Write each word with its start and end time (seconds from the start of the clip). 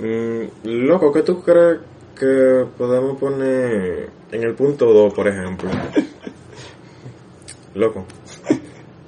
Mm, 0.00 0.86
loco, 0.86 1.12
¿qué 1.12 1.22
tú 1.22 1.42
crees 1.42 1.78
que 2.18 2.64
podemos 2.76 3.18
poner 3.18 4.08
en 4.32 4.42
el 4.42 4.54
punto 4.54 4.86
2, 4.92 5.14
por 5.14 5.28
ejemplo? 5.28 5.70
loco. 7.74 8.04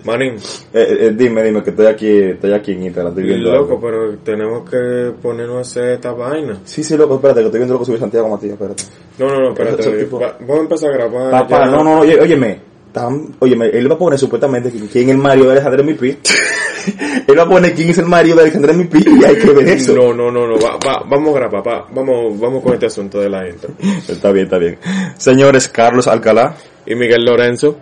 Manín. 0.05 0.37
Eh, 0.73 0.97
eh, 1.01 1.13
dime, 1.15 1.43
dime, 1.43 1.63
que 1.63 1.71
estoy 1.71 1.87
aquí, 1.87 2.09
estoy 2.09 2.53
aquí 2.55 2.73
en 2.73 2.85
Instagram, 2.85 3.13
estoy 3.13 3.25
viendo 3.25 3.53
Loco, 3.53 3.75
algo. 3.75 3.81
pero 3.83 4.17
tenemos 4.25 4.69
que 4.71 5.13
ponernos 5.21 5.59
a 5.59 5.61
hacer 5.61 5.91
esta 5.93 6.13
vaina. 6.13 6.59
Sí, 6.65 6.83
sí, 6.83 6.97
loco, 6.97 7.17
espérate, 7.17 7.41
que 7.41 7.47
estoy 7.47 7.59
viendo 7.61 7.75
lo 7.75 7.81
que 7.81 7.85
subió 7.87 8.01
Santiago 8.01 8.29
Matías, 8.31 8.53
espérate. 8.55 8.85
No, 9.19 9.29
no, 9.29 9.41
no, 9.41 9.49
espérate. 9.51 9.81
Ese 9.83 10.05
tipo- 10.05 10.19
va- 10.19 10.37
vamos 10.41 10.57
a 10.57 10.61
empezar 10.61 10.91
a 10.91 10.95
grabar. 10.95 11.31
Papá, 11.31 11.67
no, 11.67 11.85
no, 11.85 12.01
oye, 12.01 12.19
óyeme, 12.19 12.61
tan, 12.93 13.35
óyeme, 13.41 13.67
él 13.69 13.91
va 13.91 13.97
a 13.97 13.99
poner 13.99 14.19
supuestamente 14.19 14.73
que- 14.73 14.79
quién 14.89 15.09
es 15.11 15.17
el 15.17 15.19
Mario 15.19 15.45
de 15.45 15.51
Alexander 15.53 15.81
MP. 15.81 16.17
él 17.27 17.39
va 17.39 17.43
a 17.43 17.49
poner 17.49 17.75
quién 17.75 17.91
es 17.91 17.99
el 17.99 18.07
Mario 18.07 18.35
de 18.37 18.43
Alexander 18.43 18.71
MP 18.71 18.99
y 18.99 19.25
hay 19.25 19.37
que 19.37 19.51
ver 19.53 19.69
eso. 19.69 19.95
No, 19.95 20.13
no, 20.15 20.31
no, 20.31 20.47
no, 20.47 20.55
va- 20.59 20.79
va- 20.87 21.05
vamos 21.09 21.31
a 21.35 21.39
grabar, 21.41 21.67
va, 21.67 21.87
vamos, 21.93 22.39
vamos 22.39 22.63
con 22.63 22.75
este 22.75 22.87
asunto 22.87 23.19
de 23.21 23.29
la 23.31 23.49
intro. 23.49 23.71
Está 24.09 24.31
bien, 24.33 24.45
está 24.47 24.59
bien. 24.59 24.79
Señores, 25.17 25.69
Carlos 25.69 26.07
Alcalá. 26.09 26.55
Y 26.87 26.95
Miguel 26.95 27.25
Lorenzo. 27.25 27.77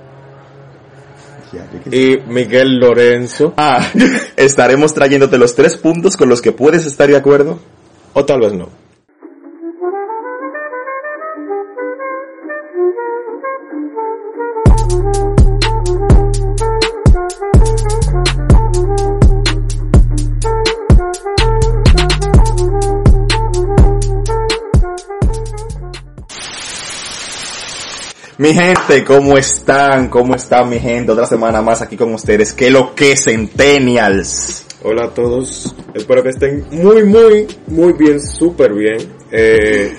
Y 1.91 2.19
Miguel 2.29 2.79
Lorenzo. 2.79 3.55
Ah, 3.57 3.81
estaremos 4.37 4.93
trayéndote 4.93 5.39
los 5.39 5.55
tres 5.55 5.77
puntos 5.77 6.17
con 6.17 6.29
los 6.29 6.43
que 6.43 6.53
puedes 6.53 6.85
estar 6.85 7.09
de 7.09 7.17
acuerdo. 7.17 7.59
O 8.13 8.25
tal 8.25 8.41
vez 8.41 8.53
no. 8.53 8.69
Mi 28.39 28.55
gente, 28.55 29.05
¿cómo 29.05 29.37
están? 29.37 30.09
¿Cómo 30.09 30.37
están 30.37 30.69
mi 30.69 30.79
gente? 30.79 31.11
Otra 31.11 31.27
semana 31.27 31.61
más 31.61 31.83
aquí 31.83 31.97
con 31.97 32.15
ustedes. 32.15 32.53
¿Qué 32.53 32.71
lo 32.71 32.95
que 32.95 33.17
Centennials? 33.17 34.65
Hola 34.85 35.07
a 35.07 35.11
todos. 35.11 35.75
Espero 35.93 36.23
que 36.23 36.29
estén 36.29 36.65
muy, 36.71 37.03
muy, 37.03 37.49
muy 37.67 37.93
bien, 37.95 38.21
súper 38.21 38.73
bien. 38.75 38.99
Eh, 39.33 39.93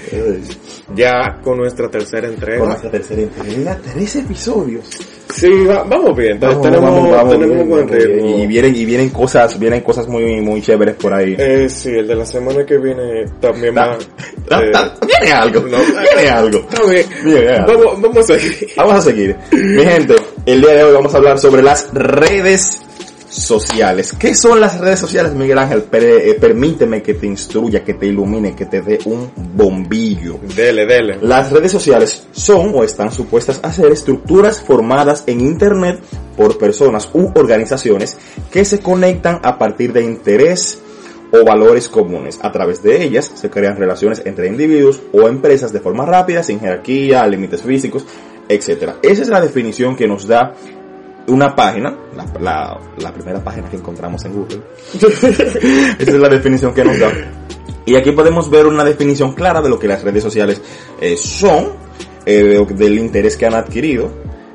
ya 0.95 1.39
con 1.43 1.57
nuestra 1.57 1.89
tercera 1.89 2.29
entrega. 2.29 2.59
Con 2.59 2.69
nuestra 2.69 2.89
tercera 2.89 3.21
entrega, 3.23 3.77
tres 3.93 4.15
episodios. 4.15 4.85
Sí, 5.33 5.49
va- 5.65 5.83
vamos 5.83 6.15
bien. 6.15 6.39
Vamos, 6.39 6.61
tenemos 6.61 7.11
vamos, 7.11 7.31
tenemos 7.33 7.55
bien, 7.57 7.69
buen 7.69 7.87
ritmo. 7.89 8.37
Y 8.39 8.47
vienen, 8.47 8.73
y 8.75 8.85
vienen 8.85 9.09
cosas, 9.09 9.59
vienen 9.59 9.81
cosas 9.81 10.07
muy, 10.07 10.39
muy 10.41 10.61
chéveres 10.61 10.95
por 10.95 11.13
ahí. 11.13 11.35
Eh, 11.37 11.67
sí, 11.69 11.89
el 11.89 12.07
de 12.07 12.15
la 12.15 12.25
semana 12.25 12.65
que 12.65 12.77
viene 12.77 13.25
también 13.41 13.75
va. 13.75 13.97
eh, 13.97 14.71
viene 15.19 15.33
algo, 15.33 15.59
no. 15.61 15.77
viene 16.15 16.29
algo. 16.29 16.67
Viene. 17.23 17.59
Vamos, 17.67 18.01
vamos 18.01 18.17
a 18.17 18.23
seguir. 18.37 18.69
Vamos 18.77 18.95
a 18.95 19.01
seguir. 19.01 19.35
Mi 19.51 19.83
gente, 19.83 20.15
el 20.45 20.61
día 20.61 20.73
de 20.73 20.83
hoy 20.83 20.93
vamos 20.93 21.13
a 21.13 21.17
hablar 21.17 21.39
sobre 21.39 21.61
las 21.61 21.89
redes 21.93 22.81
sociales. 23.29 24.13
¿Qué 24.17 24.33
son 24.35 24.59
las 24.59 24.79
redes 24.79 24.99
sociales, 24.99 25.33
Miguel 25.33 25.57
Ángel? 25.59 25.83
Per- 25.83 26.03
eh, 26.03 26.33
permíteme 26.39 27.01
que 27.03 27.13
te 27.13 27.27
instruya, 27.27 27.83
que 27.83 27.93
te 27.93 28.07
ilumine, 28.07 28.55
que 28.55 28.65
te 28.65 28.81
dé 28.81 28.99
un 29.05 29.29
bombillo. 29.55 30.39
Dele, 30.55 30.85
dele. 30.85 31.17
Las 31.21 31.51
redes 31.51 31.71
sociales 31.71 32.23
son 32.31 32.71
o 32.73 32.83
están 32.83 33.11
supuestas 33.11 33.59
a 33.61 33.71
ser 33.71 33.91
estructuras 33.91 34.59
formadas 34.59 35.23
en 35.27 35.41
Internet 35.41 35.99
por 36.35 36.57
personas 36.57 37.07
u 37.13 37.31
organizaciones 37.35 38.17
que 38.51 38.65
se 38.65 38.79
conectan 38.79 39.39
a 39.43 39.57
partir 39.59 39.93
de 39.93 40.01
interés 40.03 40.79
o 41.31 41.43
valores 41.45 41.87
comunes. 41.89 42.39
A 42.41 42.51
través 42.51 42.81
de 42.83 43.03
ellas 43.03 43.31
se 43.35 43.49
crean 43.49 43.77
relaciones 43.77 44.21
entre 44.25 44.47
individuos 44.47 45.01
o 45.13 45.27
empresas 45.27 45.71
de 45.73 45.79
forma 45.79 46.05
rápida, 46.05 46.43
sin 46.43 46.59
jerarquía, 46.59 47.25
límites 47.27 47.61
físicos, 47.61 48.05
etc. 48.47 48.93
Esa 49.01 49.21
es 49.21 49.29
la 49.29 49.41
definición 49.41 49.95
que 49.95 50.07
nos 50.07 50.27
da 50.27 50.53
una 51.27 51.55
página, 51.55 51.95
la, 52.15 52.25
la- 52.39 52.79
la 52.97 53.13
primera 53.13 53.43
página 53.43 53.69
que 53.69 53.75
encontramos 53.77 54.25
en 54.25 54.33
Google. 54.33 54.61
Esa 55.99 56.11
es 56.11 56.13
la 56.13 56.29
definición 56.29 56.73
que 56.73 56.83
nos 56.83 56.99
da. 56.99 57.11
Y 57.85 57.95
aquí 57.95 58.11
podemos 58.11 58.49
ver 58.49 58.65
una 58.65 58.83
definición 58.83 59.33
clara 59.33 59.61
de 59.61 59.69
lo 59.69 59.77
que 59.79 59.87
las 59.87 60.03
redes 60.03 60.23
sociales 60.23 60.61
eh, 61.01 61.15
son, 61.17 61.69
eh, 62.25 62.43
de- 62.43 62.65
del 62.75 62.97
interés 62.97 63.37
que 63.37 63.45
han 63.45 63.53
adquirido. 63.53 64.11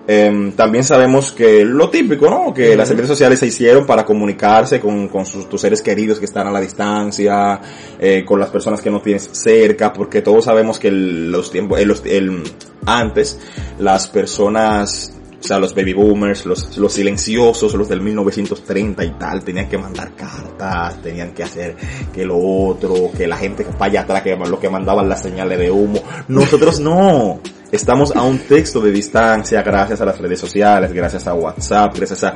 Em, 0.07 0.53
también 0.53 0.85
sabemos 0.85 1.33
que 1.33 1.65
lo 1.65 1.89
típico, 1.89 2.29
¿no? 2.29 2.53
Que 2.53 2.77
las 2.77 2.91
redes 2.91 3.07
sociales 3.09 3.39
se 3.39 3.47
hicieron 3.47 3.87
para 3.87 4.05
comunicarse 4.05 4.79
con, 4.79 5.09
con 5.09 5.25
sus, 5.25 5.49
tus 5.49 5.63
seres 5.63 5.81
queridos 5.81 6.19
que 6.19 6.27
están 6.27 6.47
a 6.47 6.51
la 6.51 6.61
distancia, 6.61 7.59
eh, 7.99 8.23
con 8.27 8.39
las 8.39 8.51
personas 8.51 8.83
que 8.83 8.91
no 8.91 9.01
tienes 9.01 9.31
cerca, 9.33 9.93
porque 9.95 10.21
todos 10.21 10.45
sabemos 10.45 10.79
que 10.79 10.89
el- 10.89 11.31
los 11.33 11.51
tiempos, 11.51 11.81
el- 11.81 12.43
antes 12.87 13.39
las 13.79 14.07
personas 14.09 15.11
o 15.41 15.47
sea, 15.47 15.59
los 15.59 15.75
baby 15.75 15.93
boomers, 15.93 16.47
los, 16.47 16.79
los 16.79 16.95
silenciosos, 16.95 17.75
los 17.75 17.87
del 17.87 18.01
1930 18.01 19.05
y 19.05 19.11
tal, 19.11 19.45
tenían 19.45 19.69
que 19.69 19.77
mandar 19.77 20.15
cartas, 20.15 21.03
tenían 21.03 21.33
que 21.33 21.43
hacer 21.43 21.77
que 22.15 22.25
lo 22.25 22.39
otro, 22.39 23.11
que 23.15 23.27
la 23.27 23.37
gente 23.37 23.63
para 23.65 23.85
allá 23.91 24.01
atrás, 24.03 24.23
que 24.23 24.35
lo 24.37 24.59
que 24.59 24.71
mandaban 24.71 25.07
las 25.07 25.21
señales 25.21 25.59
de 25.59 25.71
humo. 25.71 26.03
Nosotros 26.29 26.81
no. 26.81 27.41
Estamos 27.75 28.15
a 28.15 28.23
un 28.23 28.39
texto 28.39 28.81
de 28.81 28.93
distancia 28.93 29.61
gracias 29.61 30.01
a 30.01 30.05
las 30.05 30.21
redes 30.21 30.39
sociales, 30.39 30.93
gracias 30.93 31.27
a 31.27 31.35
WhatsApp, 31.35 31.93
gracias 31.97 32.23
a, 32.23 32.33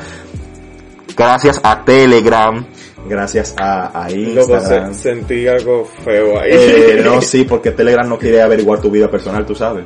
gracias 1.17 1.61
a 1.63 1.85
Telegram, 1.85 2.67
gracias 3.09 3.55
a, 3.57 4.03
a 4.03 4.11
Instagram. 4.11 4.93
se, 4.95 5.01
sentí 5.01 5.47
algo 5.47 5.89
feo 6.05 6.41
ahí. 6.41 6.51
Eh, 6.51 7.03
no, 7.05 7.21
sí, 7.23 7.45
porque 7.45 7.71
Telegram 7.71 8.09
no 8.09 8.19
quiere 8.19 8.43
averiguar 8.43 8.81
tu 8.81 8.91
vida 8.91 9.09
personal, 9.09 9.47
tú 9.47 9.55
sabes. 9.55 9.85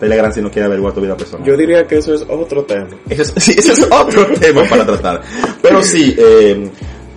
Telegram 0.00 0.32
sí 0.32 0.42
no 0.42 0.50
quiere 0.50 0.66
averiguar 0.66 0.92
tu 0.92 1.00
vida 1.00 1.16
personal. 1.16 1.46
Yo 1.46 1.56
diría 1.56 1.86
que 1.86 1.98
eso 1.98 2.14
es 2.14 2.26
otro 2.28 2.64
tema. 2.64 2.88
Ese 3.08 3.22
es, 3.22 3.34
sí, 3.36 3.54
ese 3.56 3.74
es 3.74 3.82
otro 3.88 4.26
tema 4.40 4.64
para 4.64 4.84
tratar. 4.84 5.22
Pero 5.62 5.80
sí, 5.80 6.16
eh, 6.18 6.68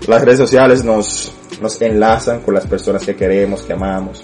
las 0.06 0.22
redes 0.24 0.38
sociales 0.38 0.84
nos, 0.84 1.34
nos 1.60 1.82
enlazan 1.82 2.42
con 2.42 2.54
las 2.54 2.68
personas 2.68 3.04
que 3.04 3.16
queremos, 3.16 3.64
que 3.64 3.74
amamos, 3.74 4.24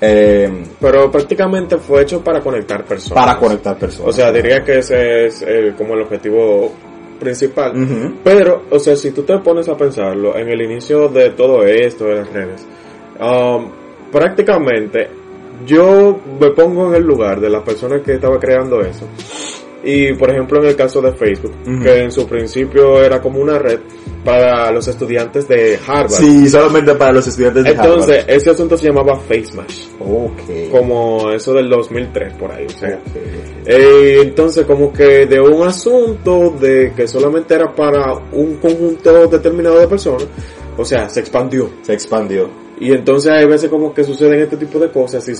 eh, 0.00 0.64
Pero 0.80 1.10
prácticamente 1.10 1.76
fue 1.78 2.02
hecho 2.02 2.22
para 2.22 2.40
conectar 2.40 2.84
personas. 2.84 3.26
para 3.26 3.38
conectar 3.38 3.76
personas. 3.76 4.08
O 4.08 4.12
sea, 4.12 4.32
diría 4.32 4.62
que 4.64 4.78
ese 4.78 5.26
es 5.26 5.42
eh, 5.42 5.74
como 5.76 5.94
el 5.94 6.02
objetivo 6.02 6.72
principal. 7.18 7.72
Pero, 8.22 8.64
o 8.70 8.78
sea, 8.78 8.96
si 8.96 9.10
tú 9.10 9.22
te 9.22 9.36
pones 9.38 9.68
a 9.68 9.76
pensarlo, 9.76 10.36
en 10.36 10.48
el 10.48 10.62
inicio 10.62 11.08
de 11.08 11.30
todo 11.30 11.64
esto 11.64 12.04
de 12.04 12.14
las 12.14 12.32
redes, 12.32 12.66
um, 13.20 13.68
prácticamente 14.12 15.08
yo 15.66 16.20
me 16.40 16.50
pongo 16.50 16.88
en 16.88 16.94
el 16.94 17.02
lugar 17.02 17.40
de 17.40 17.50
la 17.50 17.62
persona 17.64 18.00
que 18.00 18.14
estaba 18.14 18.38
creando 18.38 18.80
eso. 18.80 19.06
Y, 19.90 20.12
por 20.12 20.28
ejemplo, 20.28 20.62
en 20.62 20.68
el 20.68 20.76
caso 20.76 21.00
de 21.00 21.12
Facebook, 21.12 21.54
que 21.82 22.02
en 22.02 22.12
su 22.12 22.26
principio 22.26 23.02
era 23.02 23.22
como 23.22 23.40
una 23.40 23.58
red 23.58 23.80
para 24.22 24.70
los 24.70 24.86
estudiantes 24.86 25.48
de 25.48 25.78
Harvard. 25.78 26.10
Sí, 26.10 26.46
solamente 26.50 26.94
para 26.94 27.12
los 27.12 27.26
estudiantes 27.26 27.64
de 27.64 27.70
Entonces, 27.70 28.22
ese 28.28 28.50
asunto 28.50 28.76
se 28.76 28.88
llamaba 28.88 29.18
FaceMash. 29.18 29.86
Harvard. 29.98 30.24
Ok. 30.26 30.70
Como 30.70 31.30
eso 31.30 31.54
del 31.54 31.70
2003, 31.70 32.34
por 32.34 32.52
ahí. 32.52 32.66
O 32.66 32.78
sea, 32.78 33.00
eh, 33.64 34.18
entonces, 34.20 34.66
como 34.66 34.92
que 34.92 35.24
de 35.24 35.40
un 35.40 35.66
asunto 35.66 36.54
de 36.60 36.92
que 36.94 37.08
solamente 37.08 37.54
era 37.54 37.74
para 37.74 38.12
un 38.32 38.56
conjunto 38.56 39.26
determinado 39.28 39.80
de 39.80 39.88
personas, 39.88 40.26
o 40.76 40.84
sea, 40.84 41.08
se 41.08 41.20
expandió. 41.20 41.70
Se 41.80 41.94
expandió. 41.94 42.50
Y 42.78 42.92
entonces 42.92 43.32
hay 43.32 43.46
veces 43.46 43.70
como 43.70 43.94
que 43.94 44.04
suceden 44.04 44.42
este 44.42 44.58
tipo 44.58 44.78
de 44.78 44.90
cosas 44.90 45.26
y, 45.30 45.32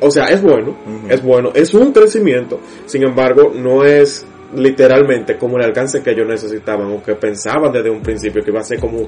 o 0.00 0.10
sea, 0.10 0.26
es 0.26 0.42
bueno, 0.42 0.76
es 1.08 1.22
bueno, 1.22 1.50
es 1.54 1.74
un 1.74 1.92
crecimiento, 1.92 2.60
sin 2.86 3.04
embargo, 3.04 3.52
no 3.54 3.84
es 3.84 4.24
literalmente 4.54 5.36
como 5.36 5.56
el 5.56 5.64
alcance 5.64 6.02
que 6.02 6.10
ellos 6.10 6.26
necesitaban 6.26 6.90
o 6.92 7.02
que 7.02 7.14
pensaban 7.14 7.72
desde 7.72 7.90
un 7.90 8.00
principio 8.00 8.42
que 8.42 8.50
iba 8.50 8.60
a 8.60 8.64
ser 8.64 8.78
como, 8.78 8.98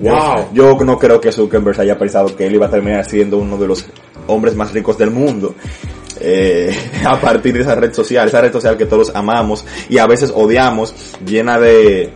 wow. 0.00 0.48
Yo, 0.52 0.78
yo 0.78 0.84
no 0.84 0.98
creo 0.98 1.20
que 1.20 1.32
Zuckerberg 1.32 1.80
haya 1.80 1.98
pensado 1.98 2.34
que 2.34 2.46
él 2.46 2.54
iba 2.54 2.66
a 2.66 2.70
terminar 2.70 3.04
siendo 3.04 3.38
uno 3.38 3.56
de 3.58 3.66
los 3.66 3.86
hombres 4.26 4.54
más 4.54 4.72
ricos 4.72 4.96
del 4.98 5.10
mundo. 5.10 5.54
eh, 6.20 6.74
a 7.04 7.20
partir 7.20 7.54
de 7.54 7.60
esa 7.60 7.74
red 7.74 7.92
social, 7.92 8.26
esa 8.28 8.40
red 8.40 8.52
social 8.52 8.76
que 8.76 8.86
todos 8.86 9.14
amamos 9.14 9.64
y 9.88 9.98
a 9.98 10.06
veces 10.06 10.32
odiamos, 10.34 10.94
llena 11.24 11.58
de... 11.58 12.12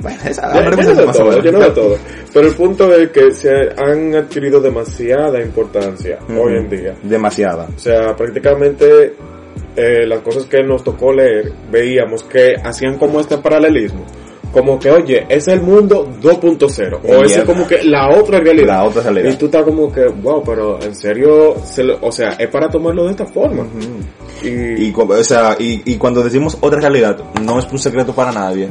Bueno, 0.00 0.18
esa, 0.24 0.42
Lleno 0.46 0.58
hablaremos 0.58 0.86
de 0.86 0.92
de 0.92 1.70
todo, 1.74 1.90
de. 1.90 1.98
Pero 2.32 2.48
el 2.48 2.54
punto 2.54 2.94
es 2.94 3.10
que 3.10 3.32
se 3.32 3.50
han 3.76 4.14
adquirido 4.14 4.60
demasiada 4.60 5.40
importancia 5.42 6.18
hoy 6.28 6.54
en 6.56 6.68
día. 6.70 6.94
Demasiada. 7.02 7.68
O 7.74 7.78
sea, 7.78 8.14
prácticamente 8.16 9.14
eh, 9.76 10.06
las 10.06 10.20
cosas 10.20 10.44
que 10.44 10.62
nos 10.62 10.82
tocó 10.84 11.12
leer, 11.12 11.52
veíamos 11.70 12.22
que 12.24 12.54
hacían 12.62 12.98
como 12.98 13.20
este 13.20 13.38
paralelismo. 13.38 14.04
Como 14.52 14.80
que, 14.80 14.90
oye, 14.90 15.26
es 15.28 15.46
el 15.46 15.60
mundo 15.62 16.08
2.0. 16.20 16.98
O 17.06 17.22
es 17.22 17.38
como 17.44 17.68
que 17.68 17.84
la 17.84 18.08
otra 18.18 18.40
realidad. 18.40 18.66
La 18.66 18.84
otra 18.84 19.00
realidad. 19.02 19.30
Y 19.30 19.36
tú 19.36 19.44
estás 19.46 19.62
como 19.62 19.92
que, 19.92 20.06
wow, 20.06 20.42
pero 20.44 20.82
en 20.82 20.92
serio, 20.96 21.54
se 21.64 21.84
lo- 21.84 21.98
o 22.00 22.10
sea, 22.10 22.30
es 22.30 22.48
para 22.48 22.68
tomarlo 22.68 23.04
de 23.04 23.10
esta 23.12 23.26
forma. 23.26 23.64
Y, 24.42 24.86
Y, 24.86 24.90
cu- 24.92 25.02
o 25.12 25.22
sea, 25.22 25.54
y, 25.56 25.82
y 25.84 25.96
cuando 25.98 26.22
decimos 26.24 26.58
otra 26.60 26.80
realidad, 26.80 27.16
no 27.42 27.60
es 27.60 27.66
un 27.70 27.78
secreto 27.78 28.12
para 28.12 28.32
nadie. 28.32 28.68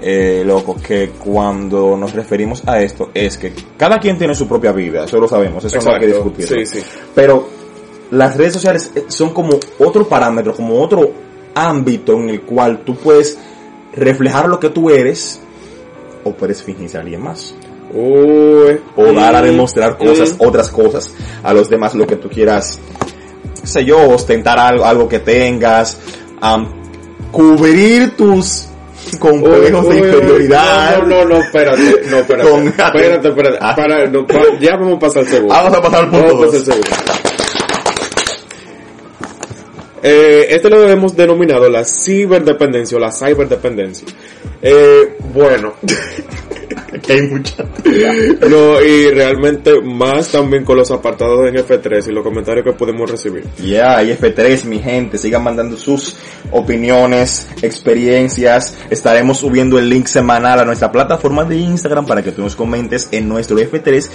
Eh, 0.00 0.42
loco, 0.44 0.76
que 0.76 1.10
cuando 1.10 1.96
nos 1.96 2.12
referimos 2.12 2.62
a 2.66 2.80
esto 2.80 3.10
es 3.14 3.38
que 3.38 3.52
cada 3.76 3.98
quien 3.98 4.18
tiene 4.18 4.34
su 4.34 4.46
propia 4.46 4.72
vida, 4.72 5.04
eso 5.04 5.18
lo 5.18 5.28
sabemos, 5.28 5.64
eso 5.64 5.78
no 5.80 5.94
hay 5.94 6.00
que 6.00 6.06
Exacto. 6.06 6.30
discutir. 6.30 6.66
Sí, 6.66 6.80
sí. 6.80 6.86
Pero 7.14 7.48
las 8.10 8.36
redes 8.36 8.52
sociales 8.52 8.92
eh, 8.94 9.04
son 9.08 9.30
como 9.30 9.58
otro 9.78 10.06
parámetro, 10.08 10.54
como 10.54 10.80
otro 10.80 11.10
ámbito 11.54 12.12
en 12.12 12.28
el 12.28 12.42
cual 12.42 12.80
tú 12.84 12.96
puedes 12.96 13.38
reflejar 13.94 14.48
lo 14.48 14.60
que 14.60 14.68
tú 14.68 14.90
eres 14.90 15.40
o 16.24 16.32
puedes 16.32 16.62
fingir 16.62 16.88
ser 16.88 17.00
alguien 17.00 17.22
más. 17.22 17.54
Uy. 17.92 18.80
O 18.96 19.12
dar 19.12 19.34
a 19.36 19.42
demostrar 19.42 19.96
cosas, 19.96 20.34
otras 20.38 20.70
cosas 20.70 21.10
a 21.42 21.54
los 21.54 21.70
demás, 21.70 21.94
lo 21.94 22.06
que 22.06 22.16
tú 22.16 22.28
quieras, 22.28 22.78
sé 23.62 23.84
yo, 23.84 24.10
ostentar 24.10 24.58
algo, 24.58 24.84
algo 24.84 25.08
que 25.08 25.20
tengas, 25.20 25.96
cubrir 27.30 28.16
tus 28.16 28.68
complejos 29.18 29.86
Uy, 29.86 29.94
de 29.94 29.98
inferioridad. 30.08 31.02
No, 31.02 31.06
no, 31.06 31.24
no, 31.24 31.36
espérate, 31.40 32.02
no, 32.10 32.16
espérate. 32.20 32.50
Con- 32.50 32.68
espérate, 32.68 33.28
espérate. 33.28 33.58
Ah. 33.60 33.74
Para, 33.76 34.06
no, 34.06 34.26
pa- 34.26 34.58
ya 34.60 34.76
vamos 34.76 34.96
a 34.96 34.98
pasar 34.98 35.22
al 35.22 35.28
segundo. 35.28 35.54
Vamos 35.54 35.74
a 35.74 35.82
pasar 35.82 36.00
al 36.04 36.10
punto 36.10 36.26
Vamos 36.26 36.42
a 36.42 36.46
pasar 36.46 36.58
al 36.58 36.64
segundo. 36.64 36.90
Eh, 40.02 40.46
este 40.50 40.70
lo 40.70 40.88
hemos 40.88 41.16
denominado 41.16 41.68
la 41.68 41.84
ciberdependencia 41.84 42.96
o 42.96 43.00
la 43.00 43.10
cyberdependencia. 43.10 44.06
Eh, 44.62 45.16
bueno, 45.32 45.74
Que 47.02 47.12
hay 47.12 47.22
mucha- 47.22 47.64
no, 48.48 48.82
y 48.82 49.10
realmente 49.10 49.80
más 49.82 50.30
también 50.30 50.64
con 50.64 50.76
los 50.76 50.90
apartados 50.90 51.46
en 51.48 51.56
F3 51.56 52.08
y 52.08 52.12
los 52.12 52.22
comentarios 52.22 52.64
que 52.64 52.72
podemos 52.72 53.10
recibir. 53.10 53.44
Ya, 53.62 54.02
y 54.02 54.10
F3, 54.12 54.64
mi 54.64 54.78
gente, 54.78 55.18
sigan 55.18 55.42
mandando 55.42 55.76
sus 55.76 56.16
opiniones, 56.52 57.48
experiencias. 57.62 58.74
Estaremos 58.90 59.38
subiendo 59.38 59.78
el 59.78 59.88
link 59.88 60.06
semanal 60.06 60.60
a 60.60 60.64
nuestra 60.64 60.92
plataforma 60.92 61.44
de 61.44 61.56
Instagram 61.56 62.06
para 62.06 62.22
que 62.22 62.32
tú 62.32 62.42
nos 62.42 62.56
comentes 62.56 63.08
en 63.12 63.28
nuestro 63.28 63.58
F3 63.58 64.10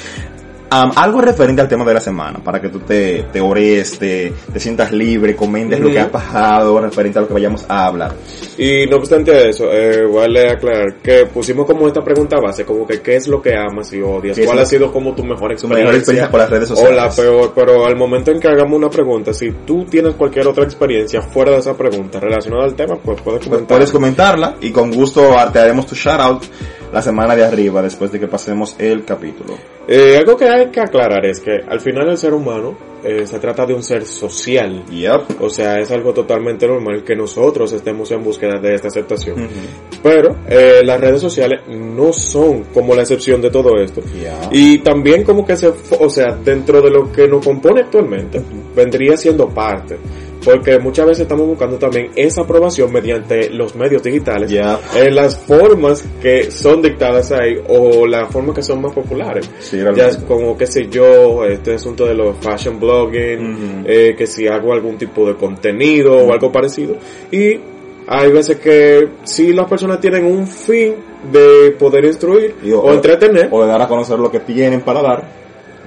am, 0.71 0.91
algo 0.95 1.21
referente 1.21 1.61
al 1.61 1.67
tema 1.67 1.85
de 1.85 1.93
la 1.93 1.99
semana, 2.01 2.39
para 2.43 2.59
que 2.59 2.69
tú 2.69 2.79
te, 2.79 3.23
te 3.31 3.39
ores, 3.39 3.99
te, 3.99 4.33
te 4.51 4.59
sientas 4.59 4.91
libre, 4.91 5.35
comentes 5.35 5.79
lo 5.79 5.89
que 5.91 5.99
ha 5.99 6.11
pasado 6.11 6.81
referente 6.81 7.19
a 7.19 7.21
lo 7.21 7.27
que 7.27 7.33
vayamos 7.35 7.63
a 7.69 7.85
hablar. 7.85 8.15
Y 8.57 8.85
no 8.87 8.97
obstante 8.97 9.49
eso, 9.49 9.71
eh, 9.71 10.05
vale 10.07 10.49
aclarar 10.49 10.95
que 11.03 11.25
pusimos 11.27 11.65
como 11.67 11.87
esta 11.87 12.01
pregunta 12.03 12.37
base, 12.39 12.65
como 12.65 12.87
que 12.87 13.01
qué 13.01 13.17
es 13.17 13.27
lo 13.27 13.41
que 13.41 13.55
amas 13.55 13.93
y 13.93 14.01
odias, 14.01 14.35
¿Qué 14.35 14.41
es 14.41 14.47
cuál 14.47 14.59
ha 14.59 14.65
sido 14.65 14.91
como 14.91 15.13
tu 15.13 15.23
mejor 15.23 15.49
Tu 15.49 15.53
experiencia, 15.53 15.85
mejor 15.85 15.95
experiencia 15.95 16.31
con 16.31 16.39
las 16.39 16.49
redes 16.49 16.71
o 16.71 16.75
sociales. 16.75 16.97
la 16.97 17.09
peor, 17.09 17.51
pero 17.53 17.85
al 17.85 17.95
momento 17.95 18.31
en 18.31 18.39
que 18.39 18.47
hagamos 18.47 18.77
una 18.77 18.89
pregunta, 18.89 19.33
si 19.33 19.51
tú 19.65 19.85
tienes 19.85 20.15
cualquier 20.15 20.47
otra 20.47 20.63
experiencia 20.63 21.21
fuera 21.21 21.51
de 21.51 21.57
esa 21.59 21.75
pregunta 21.75 22.19
relacionada 22.19 22.63
al 22.65 22.73
tema, 22.75 22.95
pues 23.03 23.21
puedes 23.21 23.39
Pues 23.39 23.49
comentar. 23.49 23.77
puedes 23.77 23.91
comentarla 23.91 24.55
y 24.61 24.71
con 24.71 24.91
gusto 24.91 25.35
te 25.51 25.59
haremos 25.59 25.85
tu 25.85 25.95
shout 25.95 26.19
out 26.19 26.43
la 26.91 27.01
semana 27.01 27.35
de 27.35 27.43
arriba 27.43 27.81
después 27.81 28.11
de 28.11 28.19
que 28.19 28.27
pasemos 28.27 28.75
el 28.79 29.05
capítulo. 29.05 29.55
Eh, 29.87 30.17
algo 30.17 30.37
que 30.37 30.47
hay 30.47 30.67
que 30.67 30.79
aclarar 30.79 31.25
es 31.25 31.39
que 31.39 31.59
al 31.67 31.79
final 31.79 32.09
el 32.09 32.17
ser 32.17 32.33
humano 32.33 32.77
eh, 33.03 33.25
se 33.25 33.39
trata 33.39 33.65
de 33.65 33.73
un 33.73 33.81
ser 33.81 34.05
social. 34.05 34.85
Yep. 34.85 35.41
O 35.41 35.49
sea, 35.49 35.79
es 35.79 35.91
algo 35.91 36.13
totalmente 36.13 36.67
normal 36.67 37.03
que 37.03 37.15
nosotros 37.15 37.71
estemos 37.73 38.11
en 38.11 38.23
búsqueda 38.23 38.59
de 38.59 38.75
esta 38.75 38.89
aceptación. 38.89 39.41
Ujú. 39.41 39.49
Pero 40.03 40.35
eh, 40.47 40.81
las 40.83 40.99
redes 40.99 41.21
sociales 41.21 41.61
no 41.67 42.13
son 42.13 42.65
como 42.65 42.93
la 42.93 43.01
excepción 43.01 43.41
de 43.41 43.49
todo 43.49 43.75
esto. 43.81 44.01
Ya. 44.21 44.49
Y 44.51 44.79
también 44.79 45.23
como 45.23 45.45
que 45.45 45.55
se, 45.55 45.67
o 45.99 46.09
sea, 46.09 46.35
dentro 46.35 46.81
de 46.81 46.91
lo 46.91 47.11
que 47.11 47.27
nos 47.27 47.43
compone 47.43 47.81
actualmente, 47.81 48.41
vendría 48.75 49.17
siendo 49.17 49.49
parte. 49.49 49.97
Porque 50.43 50.79
muchas 50.79 51.05
veces 51.05 51.21
estamos 51.21 51.45
buscando 51.47 51.77
también 51.77 52.09
esa 52.15 52.41
aprobación 52.41 52.91
mediante 52.91 53.49
los 53.51 53.75
medios 53.75 54.01
digitales, 54.01 54.49
Ya. 54.49 54.79
en 54.95 55.13
las 55.15 55.37
formas 55.37 56.03
que 56.21 56.49
son 56.49 56.81
dictadas 56.81 57.31
ahí 57.31 57.55
o 57.67 58.07
las 58.07 58.31
formas 58.31 58.55
que 58.55 58.63
son 58.63 58.81
más 58.81 58.91
populares. 58.93 59.49
Sí, 59.59 59.77
Ya 59.95 60.07
es 60.07 60.17
como, 60.17 60.57
qué 60.57 60.65
sé 60.65 60.87
yo, 60.89 61.45
este 61.45 61.75
asunto 61.75 62.05
de 62.05 62.15
los 62.15 62.37
fashion 62.37 62.79
blogging, 62.79 63.83
eh, 63.85 64.15
que 64.17 64.25
si 64.25 64.47
hago 64.47 64.73
algún 64.73 64.97
tipo 64.97 65.27
de 65.27 65.35
contenido 65.35 66.17
o 66.17 66.33
algo 66.33 66.51
parecido. 66.51 66.95
Y 67.31 67.59
hay 68.07 68.31
veces 68.31 68.57
que 68.59 69.07
si 69.23 69.53
las 69.53 69.69
personas 69.69 69.99
tienen 69.99 70.25
un 70.25 70.47
fin 70.47 70.95
de 71.31 71.71
poder 71.77 72.03
instruir 72.05 72.55
Y 72.63 72.71
o, 72.71 72.91
entretener, 72.91 73.47
o 73.51 73.61
de 73.61 73.67
dar 73.67 73.81
a 73.81 73.87
conocer 73.87 74.17
lo 74.17 74.31
que 74.31 74.39
tienen 74.39 74.81
para 74.81 75.01
dar. 75.03 75.23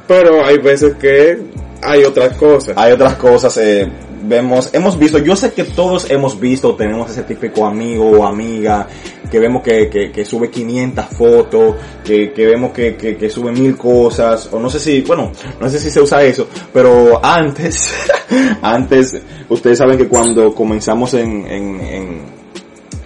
pero 0.07 0.45
hay 0.45 0.59
veces 0.59 0.95
que 0.95 1.39
hay 1.83 2.05
otras 2.05 2.37
cosas. 2.37 2.75
Hay 2.79 2.93
otras 2.93 3.17
cosas, 3.17 3.57
eh, 3.59 3.89
vemos, 4.27 4.71
hemos 4.73 4.99
visto, 4.99 5.19
yo 5.19 5.37
sé 5.37 5.53
que 5.53 5.65
todos 5.65 6.11
hemos 6.11 6.39
visto, 6.39 6.75
tenemos 6.75 7.11
ese 7.11 7.23
típico 7.23 7.67
amigo 7.67 8.05
o 8.11 8.27
amiga, 8.27 8.87
que 9.31 9.39
vemos 9.39 9.63
que, 9.63 9.89
que, 9.89 10.11
que 10.11 10.25
sube 10.25 10.51
500 10.51 11.05
fotos, 11.07 11.77
que, 12.05 12.33
que 12.33 12.47
vemos 12.47 12.73
que, 12.73 12.97
que, 12.97 13.31
sube 13.31 13.53
mil 13.53 13.77
cosas, 13.77 14.49
o 14.53 14.59
no 14.59 14.71
sé 14.71 14.79
si, 14.79 15.01
bueno, 15.03 15.33
no 15.61 15.69
sé 15.69 15.79
si 15.79 15.91
se 15.91 16.01
usa 16.01 16.23
eso, 16.23 16.49
pero 16.73 17.25
antes, 17.25 17.95
antes, 18.63 19.21
ustedes 19.49 19.79
saben 19.79 19.99
que 19.99 20.09
cuando 20.09 20.55
comenzamos 20.55 21.15
en, 21.15 21.47
en, 21.47 21.81
en, 21.81 22.21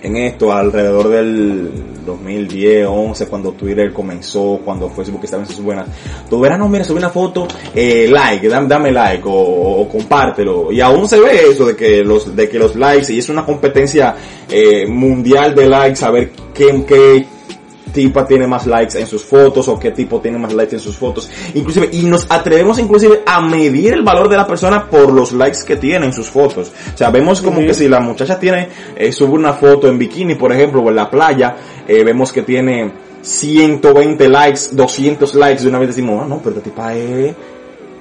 en 0.03 0.17
esto 0.17 0.53
alrededor 0.53 1.09
del 1.09 1.71
2010, 2.07 2.87
11, 2.89 3.27
cuando 3.27 3.53
Twitter 3.53 3.93
comenzó, 3.93 4.61
cuando 4.65 4.89
Facebook 4.91 5.23
estaba 5.25 5.43
en 5.43 5.49
sus 5.49 5.61
buenas. 5.61 5.89
Tú 6.29 6.41
verás, 6.41 6.59
no, 6.59 6.69
mira, 6.69 6.85
subí 6.85 6.99
una 6.99 7.11
foto, 7.11 7.47
eh, 7.75 8.09
like, 8.11 8.49
dame, 8.49 8.69
dame 8.69 8.93
like 8.93 9.23
o, 9.27 9.33
o 9.33 9.89
compártelo. 9.89 10.73
Y 10.73 10.81
aún 10.81 11.09
se 11.09 11.21
ve 11.21 11.51
eso 11.51 11.67
de 11.67 11.77
que 11.77 12.03
los, 12.05 12.35
de 12.35 12.49
que 12.49 12.59
los 12.59 12.77
likes, 12.77 13.13
y 13.13 13.19
es 13.19 13.29
una 13.29 13.45
competencia 13.45 14.15
eh, 14.49 14.87
mundial 14.87 15.55
de 15.55 15.69
likes, 15.69 16.05
a 16.05 16.11
ver 16.11 16.31
qué, 16.55 16.85
qué 16.87 17.27
tipa 17.93 18.27
tiene 18.27 18.47
más 18.47 18.67
likes 18.67 18.99
en 18.99 19.07
sus 19.07 19.25
fotos 19.25 19.69
o 19.69 19.79
qué 19.79 19.91
tipo 19.91 20.21
tiene 20.21 20.39
más 20.39 20.53
likes 20.53 20.77
en 20.77 20.81
sus 20.81 20.97
fotos. 20.97 21.31
Inclusive, 21.55 21.89
y 21.93 22.03
nos 22.03 22.27
atrevemos 22.29 22.79
inclusive 22.79 23.23
a 23.27 23.41
medir 23.41 23.95
el 23.95 24.03
valor 24.03 24.29
de 24.29 24.37
la 24.37 24.47
persona 24.47 24.89
por 24.89 25.13
los 25.13 25.33
likes 25.33 25.59
que 25.67 25.77
tiene 25.77 26.07
en 26.07 26.13
sus 26.13 26.29
fotos. 26.29 26.73
O 26.95 26.97
sea, 26.97 27.11
vemos 27.11 27.43
como 27.43 27.61
que 27.61 27.75
si 27.75 27.89
la 27.89 28.01
muchacha 28.01 28.39
tiene, 28.39 28.69
eh, 28.97 29.13
sube 29.13 29.33
una 29.33 29.53
foto 29.53 29.89
en 29.89 29.99
bikini, 29.99 30.35
por 30.35 30.53
ejemplo, 30.53 30.83
o 30.83 30.89
en 30.89 30.97
la 30.97 31.11
playa, 31.11 31.57
eh, 31.87 32.05
vemos 32.05 32.33
que 32.33 32.43
tiene 32.43 32.93
120 33.23 34.29
likes, 34.29 34.61
200 34.73 35.35
likes, 35.35 35.63
de 35.63 35.69
una 35.69 35.79
vez 35.79 35.89
decimos, 35.89 36.23
ah, 36.23 36.27
no, 36.29 36.39
pero 36.39 36.51
esta 36.51 36.63
tipa 36.63 36.95
es... 36.95 37.35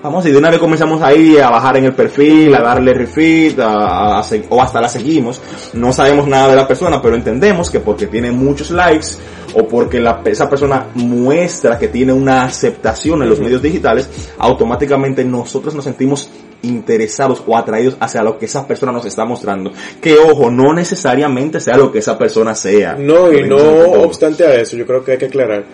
Vamos, 0.03 0.25
y 0.27 0.31
de 0.31 0.37
una 0.37 0.51
vez 0.51 0.59
comenzamos 0.59 1.01
ahí 1.01 1.37
a 1.37 1.49
bajar 1.49 1.77
en 1.77 1.85
el 1.85 1.93
perfil, 1.93 2.53
a 2.55 2.61
darle 2.61 2.93
refit, 2.93 3.59
a, 3.59 4.21
o 4.49 4.61
hasta 4.61 4.79
la 4.79 4.87
seguimos. 4.87 5.41
No 5.73 5.91
sabemos 5.91 6.27
nada 6.27 6.49
de 6.49 6.55
la 6.55 6.67
persona, 6.67 7.01
pero 7.01 7.15
entendemos 7.15 7.69
que 7.71 7.79
porque 7.79 8.05
tiene 8.05 8.31
muchos 8.31 8.69
likes 8.69 9.07
o 9.55 9.67
porque 9.67 9.99
la, 9.99 10.21
esa 10.25 10.47
persona 10.49 10.87
muestra 10.93 11.79
que 11.79 11.87
tiene 11.87 12.13
una 12.13 12.43
aceptación 12.43 13.23
en 13.23 13.29
los 13.29 13.39
medios 13.39 13.61
digitales, 13.61 14.07
automáticamente 14.37 15.23
nosotros 15.23 15.73
nos 15.73 15.85
sentimos 15.85 16.29
interesados 16.61 17.43
o 17.45 17.57
atraídos 17.57 17.97
hacia 17.99 18.23
lo 18.23 18.37
que 18.37 18.45
esa 18.45 18.67
persona 18.67 18.91
nos 18.91 19.05
está 19.05 19.25
mostrando. 19.25 19.71
Que 19.99 20.15
ojo, 20.17 20.51
no 20.51 20.73
necesariamente 20.73 21.59
sea 21.59 21.75
lo 21.75 21.91
que 21.91 21.99
esa 21.99 22.17
persona 22.17 22.53
sea. 22.53 22.95
No, 22.95 23.31
y 23.31 23.43
no 23.47 23.57
obstante 24.03 24.45
a 24.45 24.55
eso, 24.55 24.77
yo 24.77 24.85
creo 24.85 25.03
que 25.03 25.13
hay 25.13 25.17
que 25.17 25.25
aclarar 25.25 25.65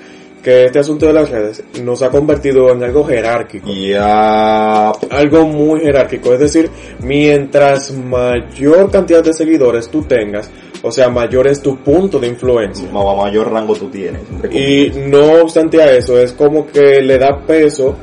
que 0.43 0.65
este 0.65 0.79
asunto 0.79 1.05
de 1.07 1.13
las 1.13 1.29
redes 1.29 1.63
nos 1.83 2.01
ha 2.01 2.09
convertido 2.09 2.69
en 2.71 2.83
algo 2.83 3.05
jerárquico. 3.05 3.69
Ya, 3.71 4.89
Algo 4.89 5.45
muy 5.45 5.79
jerárquico, 5.79 6.33
es 6.33 6.39
decir, 6.41 6.69
mientras 6.99 7.91
mayor 7.93 8.91
cantidad 8.91 9.23
de 9.23 9.33
seguidores 9.33 9.89
tú 9.89 10.01
tengas, 10.03 10.49
o 10.81 10.91
sea, 10.91 11.07
mayor 11.09 11.47
es 11.47 11.61
tu 11.61 11.77
punto 11.77 12.19
de 12.19 12.27
influencia. 12.27 12.89
ma- 12.91 13.15
mayor 13.15 13.51
rango 13.51 13.73
tú 13.75 13.89
tienes. 13.89 14.21
Y 14.51 14.91
no 15.07 15.41
obstante 15.41 15.81
a 15.81 15.91
eso, 15.93 16.19
es 16.19 16.33
como 16.33 16.67
que 16.67 17.01
le 17.01 17.17
da 17.17 17.39
peso 17.47 17.95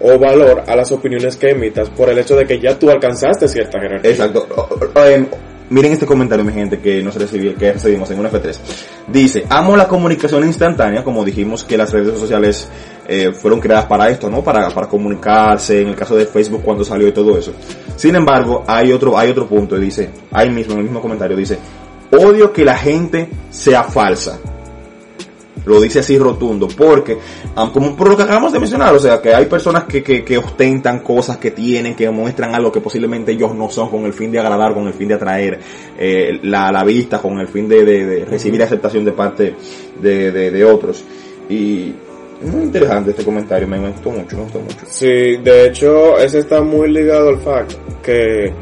o 0.00 0.18
valor 0.18 0.62
a 0.66 0.76
las 0.76 0.92
opiniones 0.92 1.36
que 1.36 1.50
emitas 1.50 1.88
por 1.90 2.08
el 2.10 2.18
hecho 2.18 2.36
de 2.36 2.46
que 2.46 2.60
ya 2.60 2.78
tú 2.78 2.90
alcanzaste 2.90 3.48
cierta 3.48 3.80
jerarquía. 3.80 4.10
Exacto. 4.10 4.46
Miren 5.70 5.92
este 5.92 6.06
comentario, 6.06 6.44
mi 6.44 6.52
gente, 6.52 6.78
que 6.78 7.02
nos 7.02 7.14
recibió, 7.16 7.54
que 7.54 7.74
recibimos 7.74 8.10
en 8.10 8.20
un 8.20 8.26
F3. 8.26 8.58
Dice, 9.08 9.44
amo 9.50 9.76
la 9.76 9.86
comunicación 9.86 10.44
instantánea, 10.44 11.04
como 11.04 11.24
dijimos 11.24 11.64
que 11.64 11.76
las 11.76 11.92
redes 11.92 12.18
sociales 12.18 12.68
eh, 13.06 13.32
fueron 13.32 13.60
creadas 13.60 13.84
para 13.84 14.08
esto, 14.08 14.30
¿no? 14.30 14.42
Para, 14.42 14.70
para 14.70 14.86
comunicarse, 14.86 15.82
en 15.82 15.88
el 15.88 15.94
caso 15.94 16.16
de 16.16 16.26
Facebook 16.26 16.62
cuando 16.64 16.84
salió 16.84 17.08
y 17.08 17.12
todo 17.12 17.36
eso. 17.36 17.52
Sin 17.96 18.16
embargo, 18.16 18.64
hay 18.66 18.92
otro, 18.92 19.18
hay 19.18 19.30
otro 19.30 19.46
punto, 19.46 19.76
dice, 19.76 20.08
ahí 20.32 20.50
mismo, 20.50 20.72
en 20.72 20.78
el 20.78 20.84
mismo 20.84 21.02
comentario, 21.02 21.36
dice, 21.36 21.58
odio 22.12 22.52
que 22.52 22.64
la 22.64 22.76
gente 22.76 23.28
sea 23.50 23.82
falsa. 23.84 24.38
Lo 25.68 25.80
dice 25.80 25.98
así 26.00 26.18
rotundo, 26.18 26.66
porque, 26.76 27.18
como 27.72 27.94
por 27.94 28.08
lo 28.08 28.16
que 28.16 28.22
acabamos 28.24 28.52
de 28.52 28.58
mencionar, 28.58 28.94
o 28.94 28.98
sea, 28.98 29.20
que 29.20 29.34
hay 29.34 29.46
personas 29.46 29.84
que, 29.84 30.02
que, 30.02 30.24
que 30.24 30.38
ostentan 30.38 31.00
cosas 31.00 31.36
que 31.36 31.50
tienen, 31.50 31.94
que 31.94 32.08
muestran 32.10 32.54
algo 32.54 32.72
que 32.72 32.80
posiblemente 32.80 33.32
ellos 33.32 33.54
no 33.54 33.68
son, 33.70 33.90
con 33.90 34.04
el 34.04 34.12
fin 34.12 34.32
de 34.32 34.38
agradar, 34.40 34.72
con 34.74 34.86
el 34.86 34.94
fin 34.94 35.08
de 35.08 35.14
atraer 35.14 35.58
eh, 35.98 36.38
la, 36.42 36.72
la 36.72 36.82
vista, 36.84 37.18
con 37.20 37.38
el 37.38 37.48
fin 37.48 37.68
de, 37.68 37.84
de- 37.84 38.06
de 38.06 38.24
recibir 38.24 38.62
aceptación 38.62 39.04
de 39.04 39.12
parte 39.12 39.54
de, 40.00 40.32
de, 40.32 40.50
de 40.50 40.64
otros. 40.64 41.04
Y 41.50 41.92
es 42.42 42.50
muy 42.52 42.62
interesante 42.64 43.10
este 43.10 43.24
comentario, 43.24 43.66
me 43.68 43.78
gustó 43.78 44.10
mucho, 44.10 44.36
me 44.36 44.42
gustó 44.44 44.60
mucho. 44.60 44.76
Sí, 44.88 45.36
de 45.42 45.66
hecho, 45.66 46.18
ese 46.18 46.38
está 46.40 46.60
muy 46.62 46.90
ligado 46.90 47.28
al 47.30 47.40
fact 47.40 47.72
que, 48.02 48.52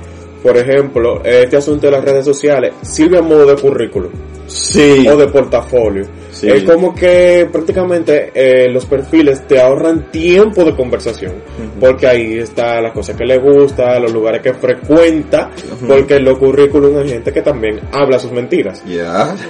por 0.43 0.57
ejemplo, 0.57 1.23
este 1.25 1.57
asunto 1.57 1.87
de 1.87 1.93
las 1.93 2.05
redes 2.05 2.25
sociales 2.25 2.73
sirve 2.83 3.19
a 3.19 3.23
modo 3.23 3.47
de 3.47 3.55
currículum. 3.61 4.11
sí. 4.47 5.07
o 5.09 5.17
de 5.17 5.27
portafolio. 5.29 6.05
Es 6.43 6.65
como 6.65 6.95
que 6.95 7.49
prácticamente 7.51 8.31
eh, 8.35 8.69
los 8.71 8.85
perfiles 8.87 9.47
te 9.47 9.61
ahorran 9.61 10.11
tiempo 10.11 10.65
de 10.65 10.75
conversación, 10.75 11.35
porque 11.81 12.07
ahí 12.07 12.39
está 12.39 12.81
las 12.81 12.93
cosas 12.93 13.17
que 13.17 13.25
le 13.25 13.39
gusta, 13.39 13.99
los 13.99 14.13
lugares 14.13 14.43
que 14.43 14.55
frecuenta, 14.55 15.51
porque 15.87 16.17
en 16.17 16.25
los 16.25 16.39
currículum 16.39 16.99
hay 16.99 17.09
gente 17.09 17.33
que 17.33 17.43
también 17.43 17.81
habla 17.93 18.19
sus 18.19 18.33
mentiras. 18.33 18.83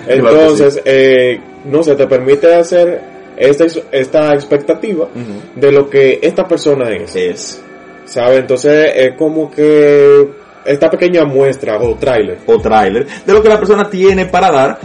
Entonces, 0.07 0.81
eh, 0.85 1.41
no 1.65 1.83
sé, 1.83 1.95
te 1.97 2.07
permite 2.07 2.55
hacer 2.55 3.01
esta, 3.37 3.65
esta 3.93 4.35
expectativa 4.35 5.09
de 5.55 5.73
lo 5.73 5.89
que 5.89 6.19
esta 6.23 6.47
persona 6.47 6.91
es. 6.91 7.15
Es. 7.17 7.63
¿Sabe? 8.05 8.37
Entonces 8.37 8.93
es 8.95 9.17
como 9.17 9.51
que 9.51 10.29
esta 10.65 10.91
pequeña 10.91 11.25
muestra 11.25 11.81
o 11.81 11.95
tráiler. 11.97 12.39
O 12.47 12.61
tráiler 12.61 13.07
de 13.25 13.33
lo 13.33 13.43
que 13.43 13.49
la 13.49 13.59
persona 13.59 13.89
tiene 13.89 14.27
para 14.27 14.51
dar 14.51 14.79